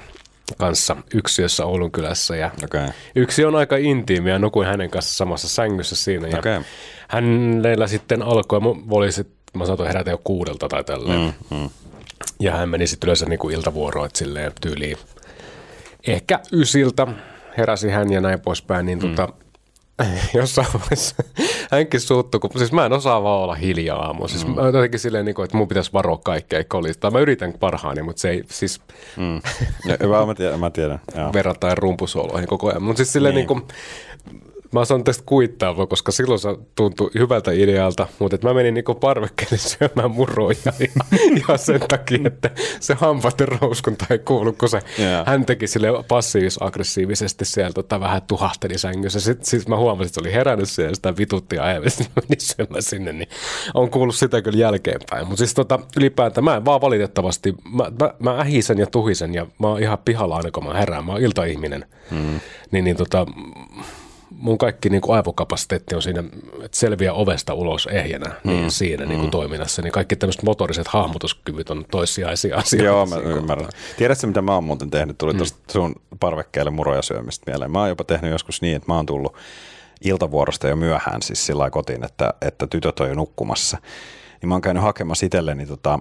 [0.58, 2.36] kanssa yksiössä Oulun kylässä.
[2.36, 2.88] Ja okay.
[3.16, 6.28] Yksi on aika intiimi ja nukuin hänen kanssa samassa sängyssä siinä.
[6.28, 6.62] Ja okay.
[7.08, 11.34] Hänellä sitten alkoi, mä, oli sit, mä saatoin herätä jo kuudelta tai tälleen.
[11.52, 11.70] Mm, mm.
[12.40, 14.98] Ja hän meni sitten yleensä niin kuin iltavuoroon, että silleen tyyliin
[16.08, 17.08] ehkä ysiltä
[17.58, 19.10] heräsi hän ja näin poispäin, niin mm.
[19.10, 19.34] tota,
[20.34, 21.16] jossain vaiheessa
[21.72, 24.28] hänkin suuttu, kun siis mä en osaa vaan olla hiljaa aamu.
[24.28, 24.56] Siis mm.
[24.56, 27.12] mä jotenkin silleen, niin kuin, että mun pitäisi varoa kaikkea kolista.
[27.12, 28.82] Mä yritän parhaani, mutta se ei siis...
[29.18, 29.36] Mm.
[29.86, 31.00] Ja, mä tiedän, mä tiedän.
[31.34, 32.84] Verrattain rumpusoloihin koko ajan.
[32.84, 33.48] Mutta siis silleen niin.
[33.48, 33.64] niin kuin,
[34.72, 38.96] Mä saan tästä kuittaavaa, koska silloin se tuntui hyvältä idealta, mutta että mä menin niinku
[38.96, 40.74] parvekkeelle syömään muroja
[41.48, 45.28] ja, sen takia, että se hampaiden rouskunta ei kuulu, kun se, yeah.
[45.28, 49.20] hän teki sille passiivis-aggressiivisesti sieltä tota, vähän tuhahteli sängyssä.
[49.20, 52.40] Sitten sit mä huomasin, että se oli herännyt siellä ja sitä vitutti ja ajavasti meni
[52.40, 53.30] syömään sinne, niin
[53.74, 55.28] on kuullut sitä kyllä jälkeenpäin.
[55.28, 59.48] Mutta siis tota, ylipäätään mä en vaan valitettavasti, mä, mä, mä ähisen ja tuhisen ja
[59.60, 61.86] mä oon ihan pihalla aina kun mä herään, mä oon iltaihminen.
[62.12, 62.40] Mm.
[62.72, 63.26] Niin, niin tota,
[64.40, 66.24] mun kaikki niin kuin aivokapasiteetti on siinä,
[66.64, 68.70] että selviä ovesta ulos ehjänä niin mm.
[68.70, 69.32] siinä niin kuin mm.
[69.32, 72.86] toiminnassa, niin kaikki tämmöiset motoriset hahmotuskyvyt on toissijaisia asioita.
[72.86, 73.70] Joo, mä ymmärrän.
[73.98, 75.18] Tiedätkö, mitä mä oon muuten tehnyt?
[75.18, 75.38] Tuli mm.
[75.38, 77.72] tuosta sun parvekkeelle muroja syömistä mieleen.
[77.72, 79.36] Mä oon jopa tehnyt joskus niin, että mä oon tullut
[80.02, 83.78] iltavuorosta jo myöhään siis sillä kotiin, että, että tytöt on jo nukkumassa.
[84.42, 86.00] Niin mä oon käynyt hakemassa itselleni tota,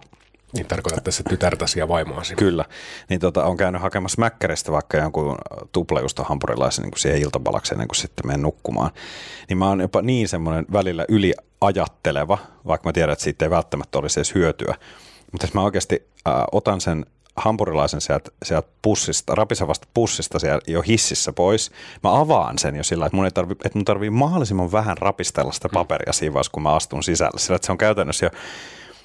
[0.53, 2.35] niin tarkoitat tässä tytärtäsi ja vaimoasi.
[2.37, 2.65] Kyllä.
[3.09, 5.39] Niin tota, on käynyt hakemassa Mäkkäristä vaikka jonkun
[5.73, 8.91] tuplejusta hampurilaisen niin kuin siihen iltabalakseen ennen kuin sitten menen nukkumaan.
[9.49, 13.99] Niin mä oon jopa niin semmoinen välillä yliajatteleva, vaikka mä tiedän, että siitä ei välttämättä
[13.99, 14.75] olisi edes hyötyä.
[15.33, 17.07] Mutta jos mä oikeasti äh, otan sen
[17.37, 21.71] hampurilaisen sieltä, sieltä pussista, rapisevasta pussista siellä jo hississä pois.
[22.05, 25.53] Mä avaan sen jo sillä, että mun, ei tarvi, että mun tarvii mahdollisimman vähän rapistella
[25.53, 27.39] sitä paperia siinä vaiheessa, kun mä astun sisälle.
[27.39, 28.31] Sillä että se on käytännössä jo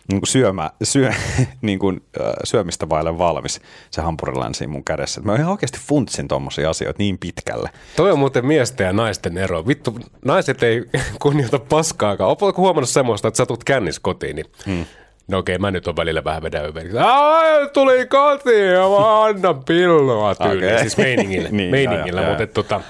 [0.07, 1.11] niin kuin syömä, syö,
[1.61, 2.03] niin kuin,
[2.43, 3.61] syömistä vaille valmis
[3.91, 5.21] se hampurilainen siinä mun kädessä.
[5.21, 7.69] Mä ihan oikeasti funtsin tommosia asioita niin pitkälle.
[7.95, 9.67] Toi on muuten miesten ja naisten ero.
[9.67, 10.83] Vittu, naiset ei
[11.21, 12.27] kunnioita paskaakaan.
[12.27, 14.85] Oletko huomannut semmoista, että sä tulet kännis kotiin, niin hmm.
[15.27, 16.97] No okei, mä nyt on välillä vähän vedä ympäriksi.
[17.73, 20.71] tuli kotiin ja mä annan pilloa tyyliin.
[20.71, 20.79] Okay.
[20.79, 22.81] Siis meiningillä, niin, meiningillä mutta tota,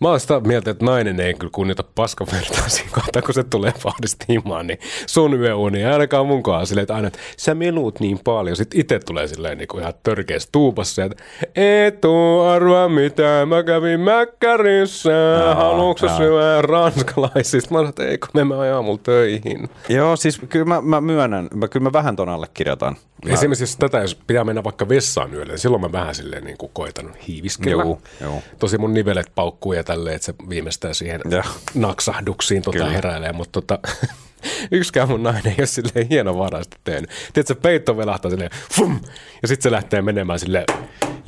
[0.00, 3.72] Mä oon sitä mieltä, että nainen ei kyllä kunnioita paskavertaa siinä kohtaa, kun se tulee
[3.84, 8.18] vahdista himaan, niin sun yöuni ainakaan mun kohdalla silleen, että aina, että sä meluut niin
[8.24, 8.56] paljon.
[8.56, 11.24] Sitten itse tulee silleen niin kuin ihan törkeässä tuupassa, että
[11.56, 12.04] et
[12.52, 15.10] arva mitään, mä kävin Mäkkärissä,
[15.54, 17.70] haluatko syödä ranskalaisista?
[17.70, 19.68] Mä sanoin, että ei kun me mä aamulla töihin.
[19.88, 22.96] Joo, siis kyllä mä, mä myönnän, mä, kyllä mä vähän ton allekirjoitan.
[23.24, 23.32] Mä...
[23.32, 26.58] Esimerkiksi jos tätä, jos pitää mennä vaikka vessaan yöllä, niin silloin mä vähän silleen niin
[26.58, 27.82] kuin koitan hiiviskellä.
[27.82, 28.42] Joo, joo.
[28.58, 31.44] Tosi mun nivelet paukkuu ja tälleen, että se viimeistään siihen ja.
[31.74, 33.78] naksahduksiin tota heräilee, mutta tota,
[34.70, 37.10] yksikään mun nainen ei ole silleen hienovaraisesti tehnyt.
[37.32, 39.00] Tiedätkö, peitto velahtaa silleen, fum,
[39.42, 40.64] ja sitten se lähtee menemään silleen,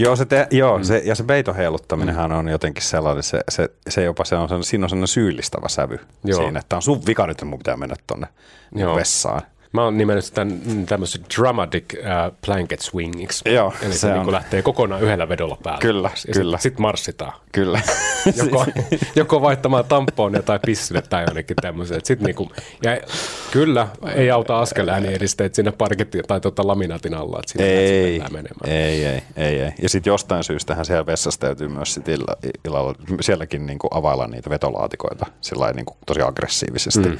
[0.01, 0.85] Joo, se te, joo mm.
[0.85, 2.39] se, ja se peiton heiluttaminenhan mm.
[2.39, 6.41] on jotenkin sellainen, se, se, se jopa se on, siinä on sellainen syyllistävä sävy joo.
[6.41, 8.27] siinä, että on sun vika nyt, mun pitää mennä tonne
[8.75, 8.97] joo.
[8.97, 9.43] vessaan.
[9.73, 10.47] Mä oon nimennyt sitä
[10.87, 13.49] tämmöisen dramatic uh, blanket swingiksi.
[13.49, 15.81] Joo, Eli se, se niin lähtee kokonaan yhdellä vedolla päälle.
[15.81, 16.59] Kyllä, ja kyllä.
[16.59, 17.33] Sitten sit marssitaan.
[17.53, 17.81] Kyllä.
[18.45, 18.67] joko,
[19.17, 22.01] joko vaihtamaan tamponia tai pissille tai jonnekin tämmöiseen.
[22.05, 22.53] Sitten niinku,
[22.83, 23.01] ja
[23.51, 28.51] kyllä, ei auta askelääni edisteet sinne parketti tai tota laminaatin alla, että sinne Ei, menemään.
[28.65, 29.73] ei, ei, ei, ei.
[29.83, 34.51] Ja sitten jostain syystähän siellä vessassa täytyy myös sit illa, illalla sielläkin niinku availla niitä
[34.51, 37.09] vetolaatikoita sillä niinku tosi aggressiivisesti.
[37.09, 37.19] Mm.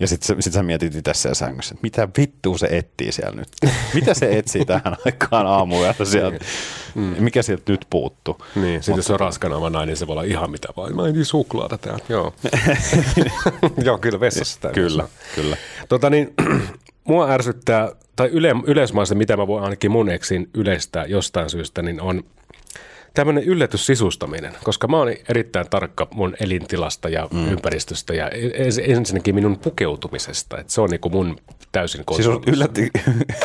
[0.00, 3.48] Ja sitten sit sä mietit itse siellä sängyssä, että mitä vittua se etsii siellä nyt?
[3.94, 6.44] Mitä se etsii tähän aikaan aamuyöllä sieltä?
[6.94, 7.14] Mm.
[7.18, 8.38] Mikä sieltä nyt puuttuu?
[8.54, 10.96] Niin, sitten jos se on raskana nainen, se voi olla ihan mitä vaan.
[10.96, 12.04] Mä en suklaata täällä.
[12.08, 12.34] Joo.
[13.84, 15.56] Joo, kyllä vessassa täytyy Kyllä, kyllä.
[15.88, 16.34] Tota niin,
[17.04, 22.00] mua ärsyttää, tai yle, yleismaissa, mitä mä voin ainakin mun eksin yleistää jostain syystä, niin
[22.00, 22.24] on
[23.14, 27.52] tämmöinen yllätyssisustaminen, koska mä oon erittäin tarkka mun elintilasta ja mm.
[27.52, 28.30] ympäristöstä ja
[28.82, 30.58] ensinnäkin minun pukeutumisesta.
[30.58, 31.36] Että se on niinku mun
[31.72, 32.90] täysin Siis on yllätti,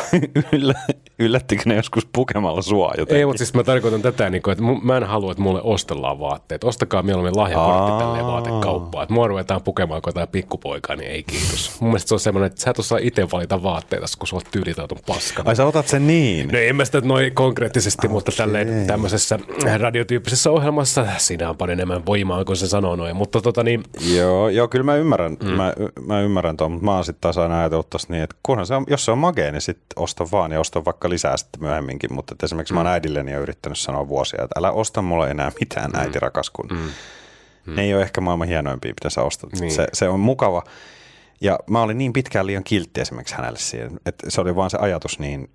[0.52, 0.74] yllä,
[1.18, 3.16] yllättikö ne joskus pukemalla sua jotenkin?
[3.16, 6.20] Ei, mutta siis mä tarkoitan tätä, niin kuin, että mä en halua, että mulle ostellaan
[6.20, 6.64] vaatteet.
[6.64, 9.02] Ostakaa mieluummin lahjakortti tälleen vaatekauppaan.
[9.02, 11.80] Että mua ruvetaan pukemaan kuin jotain pikkupoikaa, niin ei kiitos.
[11.80, 14.50] Mun mielestä se on semmoinen, että sä et osaa itse valita vaatteita, kun sä oot
[14.50, 15.48] tyylitautun paskana.
[15.48, 16.48] Ai sä otat sen niin?
[16.48, 19.38] No en mä sitä noin konkreettisesti, mutta tälleen tämmöisessä
[19.78, 23.16] radiotyyppisessä ohjelmassa siinä on paljon enemmän voimaa, kun se sanoo noin.
[23.16, 23.82] Mutta tota niin,
[24.14, 25.48] Joo, joo, kyllä mä ymmärrän, mm.
[25.48, 25.72] mä,
[26.06, 28.74] mä ymmärrän tuon, mutta mä oon sitten taas aina ajatellut tossa niin, että kunhan se
[28.74, 32.14] on, jos se on magee, niin sitten osta vaan ja osta vaikka lisää sitten myöhemminkin.
[32.14, 32.76] Mutta että esimerkiksi mm.
[32.76, 36.00] mä oon äidilleni jo yrittänyt sanoa vuosia, että älä osta mulle enää mitään mm.
[36.00, 37.74] äiti rakas, kun mm.
[37.74, 39.52] ne ei ole ehkä maailman hienoimpia, mitä sä ostat.
[39.52, 39.72] Niin.
[39.72, 40.62] Se, se on mukava.
[41.40, 44.78] Ja mä olin niin pitkään liian kiltti esimerkiksi hänelle siihen, että se oli vaan se
[44.80, 45.50] ajatus niin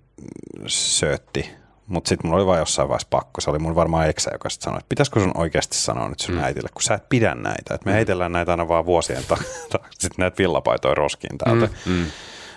[0.66, 1.61] söötti.
[1.86, 3.40] Mutta sitten mulla oli vaan jossain vaiheessa pakko.
[3.40, 6.34] Se oli mun varmaan eksä, joka sitten sanoi, että pitäisikö sun oikeasti sanoa nyt sun
[6.34, 6.42] mm.
[6.42, 7.74] äitille, kun sä et pidä näitä.
[7.74, 7.94] Että me mm.
[7.94, 9.44] heitellään näitä aina vaan vuosien takaa.
[9.98, 11.68] sitten näitä villapaitoja roskiin täältä.
[11.86, 11.92] Mm.
[11.92, 12.06] Mm.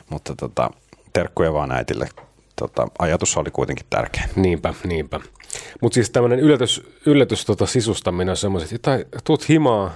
[0.10, 0.70] Mutta tota,
[1.14, 2.10] terkkuja vaan äitille.
[2.56, 4.30] Tota, ajatus oli kuitenkin tärkeä.
[4.36, 5.20] niinpä, niinpä.
[5.82, 9.92] Mutta siis tämmöinen yllätys, yllätys tota sisustaminen on semmoiset, että tuut himaa,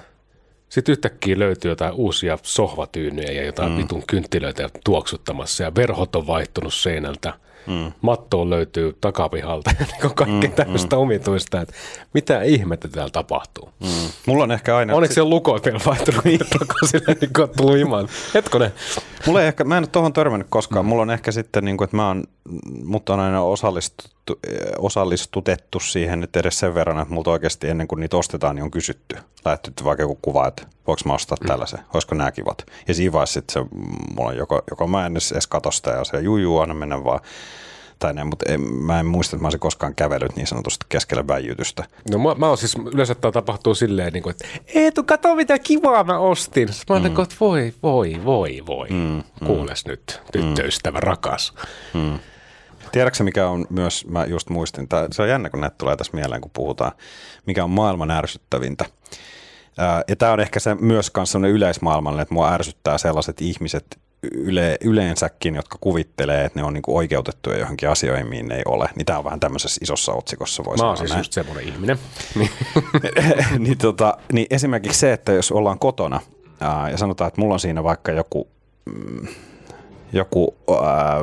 [0.69, 3.77] sitten yhtäkkiä löytyy jotain uusia sohvatyynyjä ja jotain mm.
[3.77, 7.33] vitun kynttilöitä tuoksuttamassa ja verhot on vaihtunut seinältä.
[7.69, 7.91] Mm.
[8.01, 11.01] Mattoon löytyy takapihalta ja niin kaikki mm, tämmöistä mm.
[11.01, 11.73] omituista, että
[12.13, 13.69] mitä ihmettä täällä tapahtuu.
[13.79, 13.87] Mm.
[14.25, 14.95] Mulla on ehkä aina...
[14.95, 16.23] Onneksi siellä lukot vielä vaihtunut
[16.59, 18.07] takaisin, niin kun on tullut himaan.
[18.33, 18.73] Hetkonen.
[19.25, 20.85] Mulla ei ehkä, mä en ole tuohon törmännyt koskaan.
[20.85, 22.23] Mulla on ehkä sitten, niin kuin, että mä oon,
[22.83, 24.18] mut on aina osallistuttu,
[24.77, 28.71] osallistutettu siihen nyt edes sen verran, että multa oikeasti ennen kuin niitä ostetaan, niin on
[28.71, 29.17] kysytty.
[29.45, 32.65] Lähetetty vaikka joku kuva, että voiko mä ostaa tällaisen, olisiko nämä kivat.
[32.87, 33.69] Ja siinä vaiheessa sitten se,
[34.15, 37.19] mulla on joko, joko mä en edes katso sitä ja se juu, anna mennä vaan
[37.99, 41.27] tai näin, mutta en, mä en muista, että mä olisin koskaan kävellyt niin sanotusti keskellä
[41.27, 41.83] väijytystä.
[42.11, 45.59] No mä, mä oon siis, yleensä tämä tapahtuu silleen, niin kuin, että Eetu, kato mitä
[45.59, 46.73] kivaa mä ostin.
[46.73, 47.19] Sitten mä mm.
[47.23, 48.87] että voi, voi, voi, voi.
[48.89, 49.89] Mm, Kuules mm.
[49.89, 51.03] nyt, tyttöystävä mm.
[51.03, 51.53] rakas.
[51.93, 52.19] Mm.
[52.91, 56.17] Tiedätkö mikä on myös, mä just muistin, tää, se on jännä kun näitä tulee tässä
[56.17, 56.91] mieleen, kun puhutaan,
[57.45, 58.85] mikä on maailman ärsyttävintä.
[60.07, 65.55] Ja tämä on ehkä se myös kanssa yleismaailmallinen, että mua ärsyttää sellaiset ihmiset yle, yleensäkin,
[65.55, 68.89] jotka kuvittelee, että ne on niinku oikeutettuja johonkin asioihin, mihin ne ei ole.
[68.95, 71.19] Niin tämä on vähän tämmöisessä isossa otsikossa, voi Mä oon siis näin.
[71.19, 71.99] just semmoinen ihminen.
[72.35, 72.49] Niin.
[73.65, 76.19] niin, tota, niin esimerkiksi se, että jos ollaan kotona
[76.59, 78.47] ää, ja sanotaan, että mulla on siinä vaikka joku,
[78.85, 79.27] mm,
[80.13, 81.17] joku ää,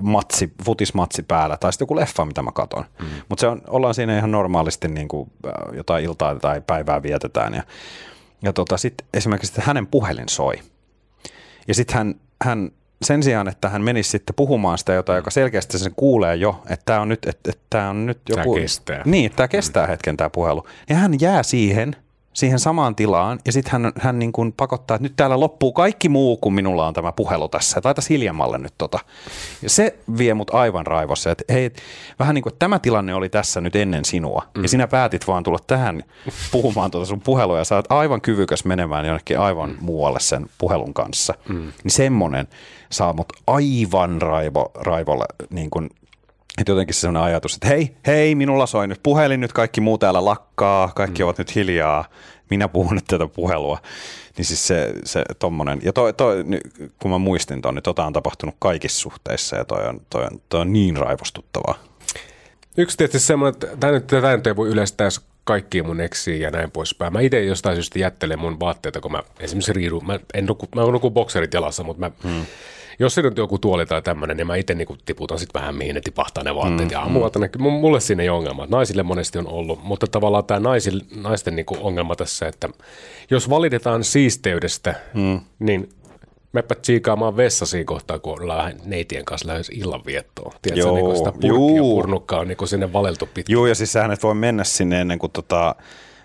[0.00, 2.84] matsi, futismatsi päällä tai sitten joku leffa, mitä mä katon.
[2.98, 3.06] Mm.
[3.28, 7.54] Mutta se on, ollaan siinä ihan normaalisti niin kuin, ää, jotain iltaa tai päivää vietetään
[7.54, 7.62] ja,
[8.42, 10.54] ja tota, sitten esimerkiksi että hänen puhelin soi.
[11.68, 12.70] Ja sitten hän, hän
[13.02, 16.84] sen sijaan, että hän menisi sitten puhumaan sitä jotain, joka selkeästi sen kuulee jo, että
[16.84, 18.54] tämä on nyt, että, että tämä on nyt joku...
[18.54, 19.02] kestää.
[19.04, 20.66] Niin, tämä kestää hetken tämä puhelu.
[20.88, 21.96] Ja hän jää siihen,
[22.32, 26.08] siihen samaan tilaan ja sitten hän, hän niin kuin pakottaa, että nyt täällä loppuu kaikki
[26.08, 27.78] muu, kun minulla on tämä puhelu tässä.
[27.78, 28.98] Että laitas hiljemmalle nyt tota.
[29.62, 31.70] Ja se vie mut aivan raivossa, että hei,
[32.18, 34.42] vähän niin kuin tämä tilanne oli tässä nyt ennen sinua.
[34.56, 34.62] Mm.
[34.62, 36.02] Ja sinä päätit vaan tulla tähän
[36.52, 39.76] puhumaan tuota sun puhelua ja sä oot aivan kyvykäs menemään jonnekin aivan mm.
[39.80, 41.34] muualle sen puhelun kanssa.
[41.48, 41.72] Mm.
[41.84, 42.48] Niin semmonen
[42.90, 45.90] saa mut aivan raivo, raivolle niin kuin
[46.58, 49.98] että jotenkin se sellainen ajatus, että hei, hei, minulla soi nyt puhelin, nyt kaikki muu
[49.98, 51.24] täällä lakkaa, kaikki mm.
[51.24, 52.04] ovat nyt hiljaa,
[52.50, 53.78] minä puhun nyt tätä puhelua.
[54.36, 56.44] Niin siis se, se tommonen, ja toi, toi,
[56.98, 60.40] kun mä muistin ton, niin tota on tapahtunut kaikissa suhteissa ja toi on, toi on,
[60.48, 61.74] toi on niin raivostuttavaa.
[62.76, 65.08] Yksi tietysti semmoinen, että tämä nyt, tämä nyt ei voi yleistää
[65.44, 67.12] kaikkiin mun eksiin ja näin poispäin.
[67.12, 70.82] Mä itse jostain syystä jättelen mun vaatteita, kun mä esimerkiksi riidun, mä en nuku, mä
[70.82, 72.46] nuku bokserit jalassa, mutta mä, hmm.
[73.00, 75.94] Jos siinä on joku tuoli tai tämmöinen, niin mä itse niin tiputan sitten vähän mihin
[75.94, 76.88] ne tipahtaa ne vaatteet.
[76.88, 76.90] Hmm.
[76.90, 78.66] Ja aamulla tänne, mulle siinä ei ole ongelma.
[78.70, 82.68] Naisille monesti on ollut, mutta tavallaan tämä naisil, naisten niin ongelma tässä, että
[83.30, 85.40] jos valitetaan siisteydestä, hmm.
[85.58, 85.88] niin
[86.52, 90.52] Meppä tsiikaamaan vessa siinä kohtaa, kun ollaan neitien kanssa lähes illanviettoon.
[90.62, 93.52] Tiedätkö, Joo, niin sitä purkkia purnukkaa on niin sinne valeltu pitkin.
[93.52, 95.74] Joo, ja siis sähän et voi mennä sinne ennen kuin tota,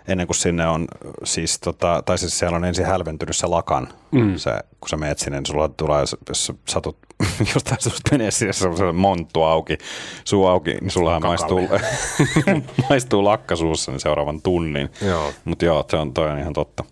[0.08, 0.88] ennen kuin sinne on
[1.24, 4.36] siis, tota, tai siis siellä on ensin hälventynyt se lakan, mm.
[4.36, 4.50] se,
[4.80, 6.96] kun sä meet sinne, niin sulla tulee, jos sä satut
[7.54, 9.78] jostain susta menee sinne semmoiselle monttu auki,
[10.24, 11.60] suu auki, niin sulla maistuu,
[12.90, 14.90] maistuu lakkasuussa niin seuraavan tunnin.
[15.44, 16.84] Mutta joo, se on, toi on ihan totta.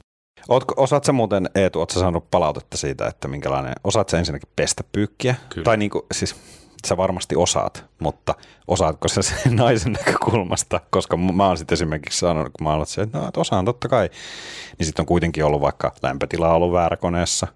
[0.49, 4.85] Ootko, osaat sä muuten, Eetu, ootko saanut palautetta siitä, että minkälainen, osaat sä ensinnäkin pestä
[4.93, 5.35] pyykkiä?
[5.49, 5.65] Kyllä.
[5.65, 6.37] Tai niinku, siis
[6.85, 8.35] sä varmasti osaat, mutta
[8.68, 13.18] osaatko sä sen naisen näkökulmasta, koska mä oon sitten esimerkiksi sanonut, kun mä oon että
[13.18, 14.11] no, että osaan totta kai,
[14.78, 17.47] niin sitten on kuitenkin ollut vaikka lämpötila ollut väärä koneessa,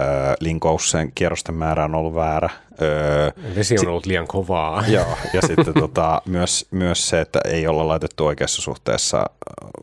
[0.00, 2.50] öö, linkousseen kierrosten määrä on ollut väärä.
[2.82, 4.84] Öö, Vesi on ollut liian kovaa.
[4.88, 9.30] Joo, ja sitten tota, myös, myös se, että ei olla laitettu oikeassa suhteessa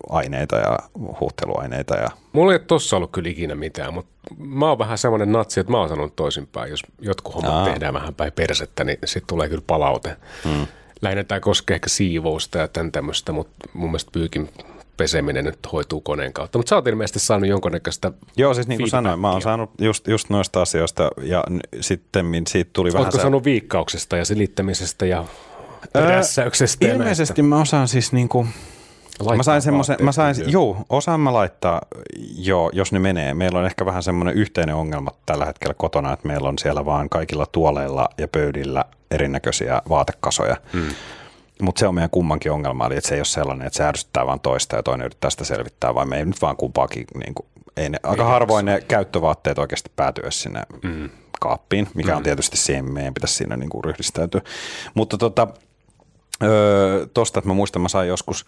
[0.10, 0.80] aineita ja
[1.20, 1.96] huuhteluaineita.
[1.96, 2.08] Ja...
[2.34, 5.80] Mulla ei tossa ollut kyllä ikinä mitään, mutta mä oon vähän semmoinen natsi, että mä
[5.80, 6.70] oon sanonut toisinpäin.
[6.70, 7.66] Jos jotkut hommat Aa.
[7.66, 10.16] tehdään vähän päin persettä, niin sitten tulee kyllä palaute.
[10.44, 10.68] Hmm.
[11.02, 14.50] Lähinnä tämä koskee ehkä siivousta ja tämän tämmöistä, mutta mun mielestä pyykin
[14.98, 16.58] peseminen nyt hoituu koneen kautta.
[16.60, 20.08] Mutta sä oot ilmeisesti saanut jonkunnäköistä Joo, siis niin kuin sanoin, mä oon saanut just,
[20.08, 21.44] just noista asioista ja
[21.82, 23.06] sitten siitä tuli Ootko vähän...
[23.06, 25.26] Oletko saanut viikkauksesta ja silittämisestä ja
[25.94, 26.86] rässäyksestä?
[26.86, 28.48] Öö, ilmeisesti mä osaan siis niin kuin,
[29.38, 31.82] mä sain semmoisen, mä sain, juu, osaan mä laittaa,
[32.38, 33.34] joo, jos ne menee.
[33.34, 37.10] Meillä on ehkä vähän semmoinen yhteinen ongelma tällä hetkellä kotona, että meillä on siellä vaan
[37.10, 40.58] kaikilla tuoleilla ja pöydillä erinäköisiä vaatekasoja.
[40.74, 40.96] Hmm.
[41.64, 44.26] Mutta se on meidän kummankin ongelma, eli että se ei ole sellainen, että se ärsyttää
[44.26, 47.48] vaan toista ja toinen yrittää sitä selvittää, vaan me ei nyt vaan kumpaakin, niin kuin,
[47.78, 51.10] ei ne, aika harvoin ne käyttövaatteet oikeasti päätyä sinne mm.
[51.40, 52.18] kaappiin, mikä mm.
[52.18, 54.42] on tietysti siihen, meidän pitäisi siinä niin kuin ryhdistäytyä.
[54.94, 55.48] Mutta tota,
[56.44, 58.46] öö, tosta, että mä muistan, mä sain joskus,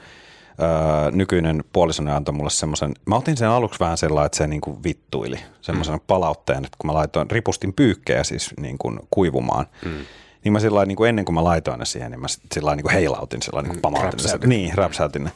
[0.61, 4.61] öö, nykyinen puolisoni antoi mulle semmoisen, mä otin sen aluksi vähän sellainen, että se niin
[4.61, 6.01] kuin vittuili, semmoisen mm.
[6.07, 10.05] palautteen, että kun mä laitoin, ripustin pyykkejä siis niin kuin kuivumaan, mm
[10.46, 12.84] niin mä sillä niin kuin ennen kuin mä laitoin ne siihen, niin mä sillä niin
[12.84, 14.20] kuin heilautin, sillä niin kuin pamautin.
[14.41, 15.32] Mm, niin, räpsäytin ne.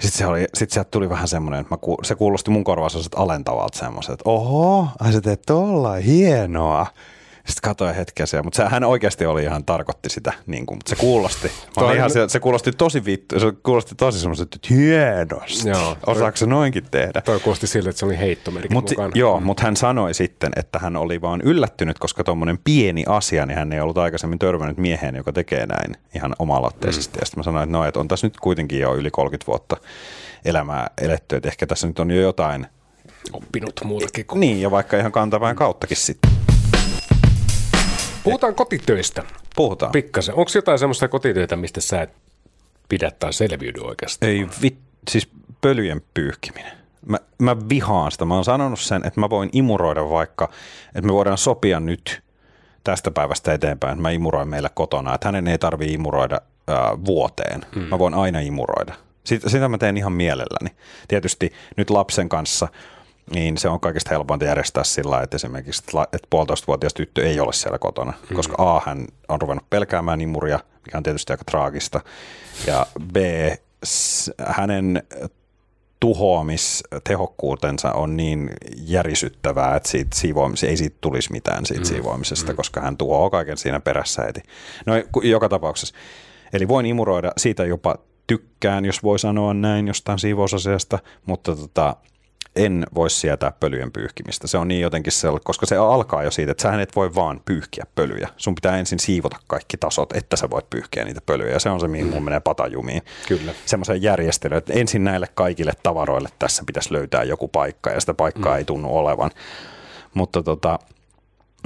[0.00, 2.90] Sitten, se oli, sitten sieltä tuli vähän semmoinen, että mä ku, se kuulosti mun korvaan
[3.16, 6.86] alentavalta semmoiset, että oho, ai sä teet tolla, hienoa.
[7.46, 10.96] Sitten katsoin hetken siellä, mutta hän oikeasti oli ihan, tarkoitti sitä, niin kuin, mutta se
[10.96, 15.96] kuulosti, mä ihan, se, se, kuulosti tosi vittu, se kuulosti tosi semmoiset, että hienosti, Joo,
[16.06, 17.20] osaako se noinkin tehdä?
[17.20, 19.10] Toi kuulosti siltä, että se oli heittomerkki mut, mukana.
[19.14, 23.58] Joo, mutta hän sanoi sitten, että hän oli vaan yllättynyt, koska tuommoinen pieni asia, niin
[23.58, 27.16] hän ei ollut aikaisemmin törmännyt mieheen, joka tekee näin ihan oma-aloitteisesti.
[27.16, 27.20] Mm.
[27.20, 29.76] Ja sitten mä sanoin, että no, että on tässä nyt kuitenkin jo yli 30 vuotta
[30.44, 32.66] elämää eletty, että ehkä tässä nyt on jo jotain
[33.32, 34.26] oppinut muutakin.
[34.26, 34.40] Kuin...
[34.40, 36.30] Niin, ja vaikka ihan kantavain kauttakin sitten.
[38.24, 39.22] Puhutaan kotitöistä.
[39.56, 39.92] Puhutaan.
[39.92, 40.34] Pikkasen.
[40.34, 42.10] Onko jotain semmoista kotitöitä, mistä sä et
[42.88, 44.32] pidä tai selviydy oikeastaan?
[44.32, 44.76] Ei, vi,
[45.10, 45.28] siis
[45.60, 46.72] pölyjen pyyhkiminen.
[47.06, 48.24] Mä, mä vihaan sitä.
[48.24, 50.50] Mä oon sanonut sen, että mä voin imuroida vaikka,
[50.86, 52.22] että me voidaan sopia nyt
[52.84, 57.60] tästä päivästä eteenpäin, että mä imuroin meillä kotona, että hänen ei tarvi imuroida ää, vuoteen.
[57.74, 57.82] Mm.
[57.82, 58.94] Mä voin aina imuroida.
[59.24, 60.76] Sitä, sitä mä teen ihan mielelläni.
[61.08, 62.68] Tietysti nyt lapsen kanssa–
[63.34, 67.78] niin se on kaikista helpointa järjestää sillä että esimerkiksi että puolitoistavuotias tyttö ei ole siellä
[67.78, 68.36] kotona, mm.
[68.36, 72.00] koska A, hän on ruvennut pelkäämään imuria, mikä on tietysti aika traagista,
[72.66, 73.16] ja B,
[74.46, 75.02] hänen
[76.00, 81.86] tuhoamistehokkuutensa on niin järisyttävää, että siitä siivoamis, ei siitä tulisi mitään siitä mm.
[81.86, 82.56] siivoamisesta, mm.
[82.56, 84.40] koska hän tuhoaa kaiken siinä perässä heti.
[84.86, 84.92] No
[85.22, 85.94] joka tapauksessa.
[86.52, 87.96] Eli voin imuroida, siitä jopa
[88.26, 91.96] tykkään, jos voi sanoa näin jostain siivousasiasta, mutta tota,
[92.56, 94.46] en voi sietää pölyjen pyyhkimistä.
[94.46, 97.40] Se on niin jotenkin se, koska se alkaa jo siitä, että sä et voi vaan
[97.44, 98.28] pyyhkiä pölyjä.
[98.36, 101.52] Sun pitää ensin siivota kaikki tasot, että sä voit pyyhkiä niitä pölyjä.
[101.52, 103.02] Ja se on se, mihin mun menee patajumiin.
[103.28, 103.52] Kyllä.
[103.66, 108.52] Semmoisen järjestelyyn, että ensin näille kaikille tavaroille tässä pitäisi löytää joku paikka, ja sitä paikkaa
[108.52, 108.58] mm.
[108.58, 109.30] ei tunnu olevan.
[110.14, 110.78] Mutta tota,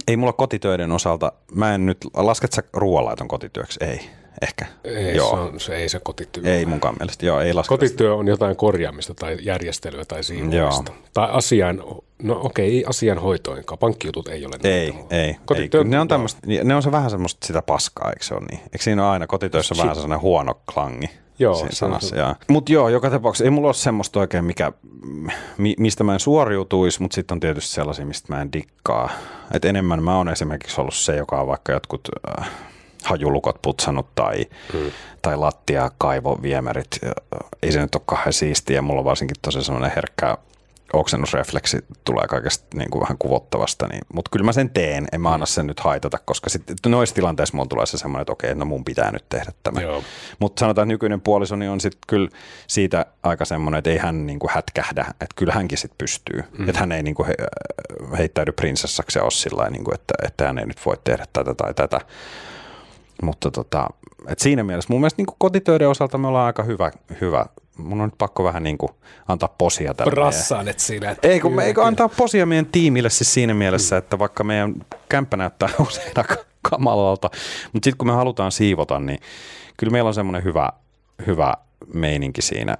[0.08, 3.84] ei mulla kotitöiden osalta, mä en nyt, lasket sä ruoanlaiton kotityöksi?
[3.84, 4.10] Ei
[4.42, 4.66] ehkä.
[4.84, 5.30] Ei, joo.
[5.30, 6.54] Se, on, se ei se kotityö.
[6.54, 10.92] Ei munkaan mielestä, joo, ei lasketa Kotityö on jotain korjaamista tai järjestelyä tai siivoamista.
[11.14, 11.84] Tai asian,
[12.22, 15.88] no okei, asian hoitoinkaan, pankkijutut ei ole Ei, näitä, ei, kotityö, ei.
[15.88, 16.08] Ne, on
[16.64, 18.60] ne on se vähän semmoista sitä paskaa, eikö se ole niin?
[18.60, 19.82] Eikö siinä ole aina kotitöissä Shit.
[19.82, 21.10] vähän sellainen huono klangi?
[21.38, 21.66] Joo.
[21.70, 22.34] sanassa, joo.
[22.48, 24.72] Mutta joo, joka tapauksessa ei mulla ole semmoista oikein, mikä,
[25.78, 29.10] mistä mä en suoriutuisi, mutta sitten on tietysti sellaisia, mistä mä en dikkaa.
[29.52, 32.08] Et enemmän mä oon esimerkiksi ollut se, joka on vaikka jotkut...
[32.40, 32.50] Äh,
[33.06, 34.90] hajulukot putsannut tai, hmm.
[35.22, 36.98] tai lattia, kaivoviemärit.
[37.62, 38.82] Ei se nyt ole kauhean siistiä.
[38.82, 40.36] Mulla on varsinkin tosi semmoinen herkkä
[40.92, 45.32] oksennusrefleksi tulee kaikesta niin kuin vähän kuvottavasta, niin, mutta kyllä mä sen teen, en mä
[45.32, 48.64] anna sen nyt haitata, koska sitten noissa tilanteissa mulla tulee se semmoinen, että okei, no
[48.64, 49.80] mun pitää nyt tehdä tämä.
[50.38, 52.28] Mutta sanotaan, että nykyinen puolisoni on sitten kyllä
[52.66, 56.68] siitä aika semmoinen, että ei hän niin kuin hätkähdä, että kyllä hänkin sitten pystyy, mm.
[56.68, 57.34] että hän ei niin kuin he,
[58.18, 61.54] heittäydy prinsessaksi ja ole sillä niin kuin, että, että hän ei nyt voi tehdä tätä
[61.54, 62.00] tai tätä.
[63.22, 63.86] Mutta tota,
[64.28, 66.90] et siinä mielessä mun mielestä niin kotitöiden osalta me ollaan aika hyvä,
[67.20, 67.46] hyvä
[67.78, 68.90] mun on nyt pakko vähän niin kuin
[69.28, 70.14] antaa posia tälle.
[70.14, 71.10] Rassaanet siinä.
[71.10, 71.88] että Ei kun, kyllä, eikö kyllä.
[71.88, 74.74] antaa posia meidän tiimille siis siinä mielessä, että vaikka meidän
[75.08, 77.30] kämppä näyttää usein aika kamalalta,
[77.72, 79.18] mutta sitten kun me halutaan siivota, niin
[79.76, 80.68] kyllä meillä on semmoinen hyvä,
[81.26, 81.54] hyvä
[81.94, 82.78] meininki siinä.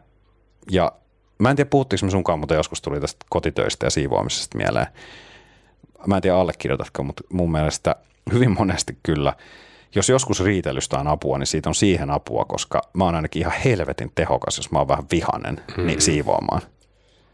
[0.71, 0.93] Ja
[1.39, 4.87] mä en tiedä, puhuttiinko me sunkaan, mutta joskus tuli tästä kotitöistä ja siivoamisesta mieleen.
[6.07, 7.97] Mä en tiedä, allekirjoitatko, mutta mun mielestä
[8.33, 9.33] hyvin monesti kyllä,
[9.97, 13.55] jos joskus riitelystä on apua, niin siitä on siihen apua, koska mä oon ainakin ihan
[13.65, 16.63] helvetin tehokas, jos mä oon vähän vihanen, niin siivoamaan.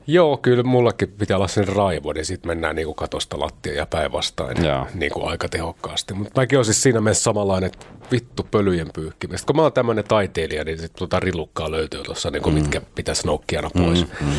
[0.07, 4.65] Joo, kyllä mullakin pitää olla sen raivo, niin sitten mennään niinku katosta lattia ja päinvastoin
[4.65, 4.87] Joo.
[4.95, 6.15] niinku aika tehokkaasti.
[6.15, 9.47] Mutta mäkin olen siis siinä mielessä samanlainen, että vittu pölyjen pyyhkimistä.
[9.47, 12.55] Kun mä oon tämmöinen taiteilija, niin sit tota rilukkaa löytyy tuossa, niinku mm.
[12.55, 14.07] mitkä pitäisi noukkia aina pois.
[14.21, 14.33] Mm, mm.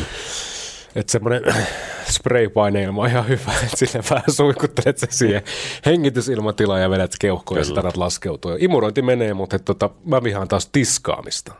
[0.94, 1.42] Että semmoinen
[2.10, 5.42] spraypaineilma on ihan hyvä, että sille vähän suikuttelet se siihen
[5.86, 8.56] hengitysilmatilaan ja vedät keuhkoon ja annat laskeutua.
[8.58, 11.54] Imurointi menee, mutta et tota, mä vihaan taas tiskaamista.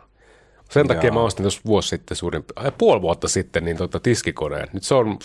[0.71, 1.15] Sen takia Joo.
[1.15, 2.45] mä ostin tuossa vuosi sitten suurin,
[2.79, 4.69] puoli vuotta sitten niin tota tiskikoneen.
[4.73, 5.19] Nyt se on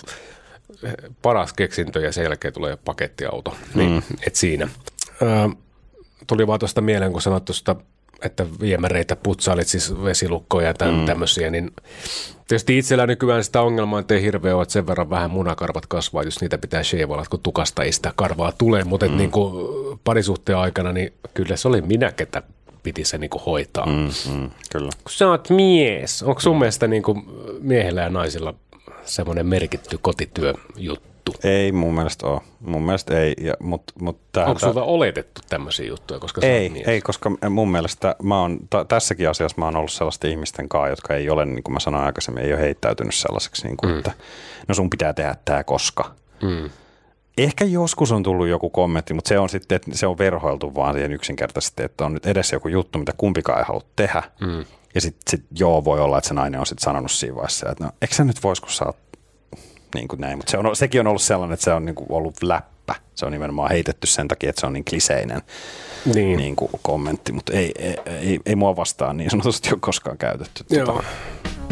[0.84, 3.55] eh, paras keksintö ja sen jälkeen tulee pakettiauto.
[3.76, 4.01] Niin, mm.
[4.28, 4.68] et siinä.
[5.22, 5.26] Ö,
[6.28, 7.76] tuli vaan tuosta mieleen, kun sanoit tuosta,
[8.22, 11.05] että viemäreitä putsailit, siis vesilukkoja ja tämän, mm.
[11.05, 11.72] tämmöisiä, niin
[12.47, 16.24] tietysti itsellä nykyään sitä ongelmaa, että ei hirveä ole, että sen verran vähän munakarvat kasvaa,
[16.24, 19.17] jos niitä pitää sheivailla, kun tukasta ei sitä karvaa tule, mutta mm.
[19.17, 19.53] niin kuin
[20.03, 22.43] parisuhteen aikana, niin kyllä se oli minä, ketä
[22.84, 23.86] piti se niin kuin hoitaa.
[23.86, 24.89] Mm Mm, mm, kyllä.
[25.03, 27.26] kun sä oot mies, onko sun mielestä niin kuin
[27.61, 28.53] miehellä ja naisilla
[29.05, 31.09] semmoinen merkitty kotityöjuttu?
[31.44, 32.42] Ei mun mielestä ole.
[32.60, 36.88] Mun mielestä ei, ja, mutta mut tää, Onko sulta oletettu tämmöisiä juttuja, koska ei, mies?
[36.88, 40.90] ei, koska mun mielestä mä oon, t- tässäkin asiassa mä oon ollut sellaisten ihmisten kanssa,
[40.90, 43.98] jotka ei ole, niin kuin mä sanoin aikaisemmin, ei ole heittäytynyt sellaiseksi, niin kuin, mm.
[43.98, 44.12] että
[44.68, 46.12] no sun pitää tehdä tämä koska.
[46.42, 46.70] Mm.
[47.38, 50.94] Ehkä joskus on tullut joku kommentti, mutta se on sitten, että se on verhoiltu vaan
[50.94, 54.24] siihen yksinkertaisesti, että on nyt edessä joku juttu, mitä kumpikaan ei halua tehdä.
[54.42, 54.66] Mm.
[54.96, 57.84] Ja sitten sit, joo, voi olla, että se nainen on sitten sanonut siinä vaiheessa, että
[57.84, 58.98] no, eikö sä nyt vois, kun sä oot
[59.96, 60.38] niin kuin näin.
[60.38, 62.96] Mutta se on, sekin on ollut sellainen, että se on niin kuin ollut läppä.
[63.16, 65.42] Se on nimenomaan heitetty sen takia, että se on niin kliseinen
[66.14, 66.38] niin.
[66.38, 70.64] Niin kuin kommentti, mutta ei, ei, ei, ei mua vastaan niin sanotusti ole koskaan käytetty.
[70.64, 70.86] Tota- Joo.
[70.86, 71.04] Tota.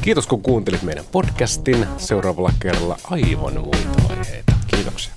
[0.02, 1.88] Kiitos kun kuuntelit meidän podcastin.
[1.98, 4.54] Seuraavalla kerralla aivan muita aiheita.
[4.68, 5.14] Kiitoksia.